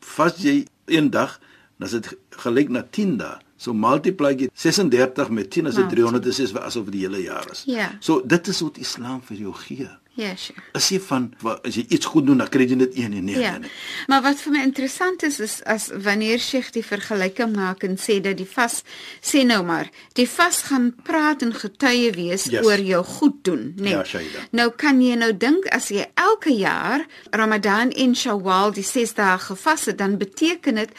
vas 0.00 0.34
jy 0.36 0.66
een 0.86 1.10
dag, 1.10 1.40
dan 1.78 1.88
is 1.88 1.92
dit 1.92 2.16
gelyk 2.30 2.68
na 2.68 2.82
10 2.82 3.16
dae. 3.16 3.38
So 3.60 3.74
multiply 3.76 4.32
jy 4.40 4.48
36 4.56 5.28
met 5.36 5.50
10 5.52 5.66
as 5.68 5.74
dit 5.76 5.84
Wow. 5.84 5.92
306 6.22 6.54
asof 6.56 6.84
dit 6.88 6.92
die 7.00 7.06
hele 7.06 7.20
jaar 7.26 7.44
is. 7.52 7.62
Ja. 7.68 7.90
So 8.00 8.22
dit 8.24 8.48
is 8.48 8.60
wat 8.64 8.78
Islam 8.80 9.20
vir 9.26 9.36
jou 9.36 9.52
gee. 9.66 9.88
Ja, 10.18 10.32
Sheikh. 10.36 10.58
As 10.76 10.88
jy 10.90 10.98
van 11.00 11.28
as 11.64 11.76
jy 11.78 11.84
iets 11.94 12.06
goed 12.10 12.26
doen, 12.26 12.40
dan 12.42 12.48
kry 12.52 12.64
jy 12.68 12.76
dit 12.76 12.96
een 12.98 13.12
en 13.14 13.24
nee, 13.24 13.38
Ja. 13.38 13.50
nee, 13.52 13.60
nee. 13.60 13.70
Maar 14.08 14.22
wat 14.22 14.40
vir 14.42 14.52
my 14.52 14.62
interessant 14.66 15.22
is 15.22 15.38
is 15.40 15.60
as 15.64 15.88
wanneer 15.94 16.38
Sheikh 16.42 16.72
die 16.74 16.82
vergelyking 16.84 17.54
maak 17.56 17.84
en 17.86 17.96
sê 17.96 18.18
dat 18.20 18.36
die 18.36 18.48
vas 18.48 18.82
sê 19.22 19.44
nou 19.46 19.62
maar, 19.64 19.88
die 20.18 20.26
vas 20.28 20.62
gaan 20.68 20.90
praat 21.04 21.42
en 21.42 21.52
getuie 21.54 22.10
wees 22.16 22.44
Yes. 22.50 22.66
oor 22.66 22.80
jou 22.80 23.04
goed 23.04 23.44
doen, 23.44 23.72
né? 23.76 23.90
Ja, 23.90 24.04
Shaida. 24.04 24.44
Nou 24.52 24.70
kan 24.76 25.00
jy 25.00 25.14
nou 25.16 25.32
dink 25.36 25.66
as 25.72 25.88
jy 25.88 26.04
elke 26.16 26.52
jaar 26.58 27.06
Ramadan 27.30 27.90
en 27.92 28.14
Shawwal 28.14 28.72
die 28.72 28.84
6 28.84 29.14
dae 29.14 29.38
gevas 29.38 29.84
het, 29.86 29.98
dan 29.98 30.18
beteken 30.18 30.74
dit 30.74 30.90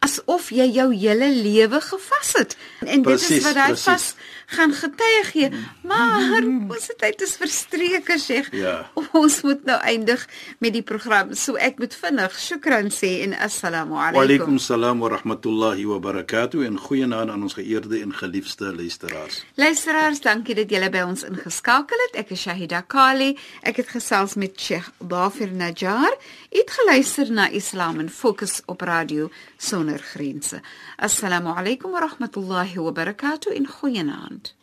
asof 0.00 0.48
jy 0.50 0.64
jou 0.72 0.88
hele 0.96 1.28
lewe 1.42 1.80
gevas 1.84 2.30
het. 2.38 2.56
En 2.80 3.02
dit 3.02 3.02
Presies, 3.04 3.36
is 3.36 3.44
wat 3.44 3.58
presies. 3.66 3.84
vas 3.84 4.14
gaan 4.50 4.72
getuie 4.74 5.24
gee. 5.28 5.48
Maar 5.86 6.40
ons 6.74 6.86
tyd 6.98 7.20
is 7.22 7.34
verstreke, 7.38 8.16
Sheikh. 8.18 8.48
Ja. 8.56 8.90
Ons 9.12 9.40
moet 9.46 9.64
nou 9.68 9.76
eindig 9.86 10.24
met 10.58 10.72
die 10.72 10.82
program. 10.82 11.34
So 11.36 11.54
ek 11.60 11.78
moet 11.78 11.94
vinnig 11.94 12.38
shukran 12.40 12.88
sê 12.94 13.10
en 13.26 13.36
assalamu 13.36 13.94
Wa 13.94 14.08
alaykum. 14.08 14.22
alaykum 14.24 14.58
salaam 14.58 15.04
wa 15.04 15.08
rahmatullahi 15.12 15.84
wa 15.92 15.98
barakatuh 16.02 16.64
en 16.66 16.78
goeienaand 16.80 17.30
aan 17.30 17.42
ons 17.46 17.54
geëerde 17.60 18.00
en 18.00 18.14
geliefde 18.14 18.72
luisteraars. 18.76 19.44
Luisteraars, 19.60 20.20
dankie 20.24 20.54
dat 20.58 20.70
julle 20.72 20.90
by 20.90 21.04
ons 21.06 21.22
ingeskakel 21.28 22.00
het. 22.08 22.18
Ek 22.24 22.32
is 22.34 22.40
Shahida 22.48 22.80
Kali. 22.82 23.34
Ek 23.62 23.76
het 23.84 23.92
gesels 23.92 24.34
met 24.40 24.56
Sheikh 24.60 24.88
Dafir 24.98 25.52
Najjar. 25.52 26.16
U 26.51 26.57
het 26.57 26.71
geluister 26.71 27.31
na 27.31 27.49
Islam 27.49 27.99
in 27.99 28.09
Fokus 28.09 28.61
op 28.65 28.81
radio 28.81 29.29
sonder 29.57 29.99
grense. 29.99 30.61
Assalamu 30.97 31.53
alaykum 31.55 31.91
wa 31.91 31.99
rahmatullahi 31.99 32.79
wa 32.79 32.91
barakatuh 32.91 33.55
en 33.55 33.67
goeienaand. 33.67 34.55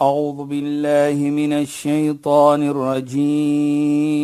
أعوذ 0.00 0.44
بالله 0.44 1.14
من 1.14 1.52
الشيطان 1.52 2.68
الرجيم 2.68 4.16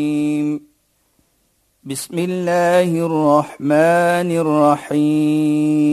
بسم 1.84 2.18
الله 2.18 3.06
الرحمن 3.06 4.30
الرحيم 4.92 5.92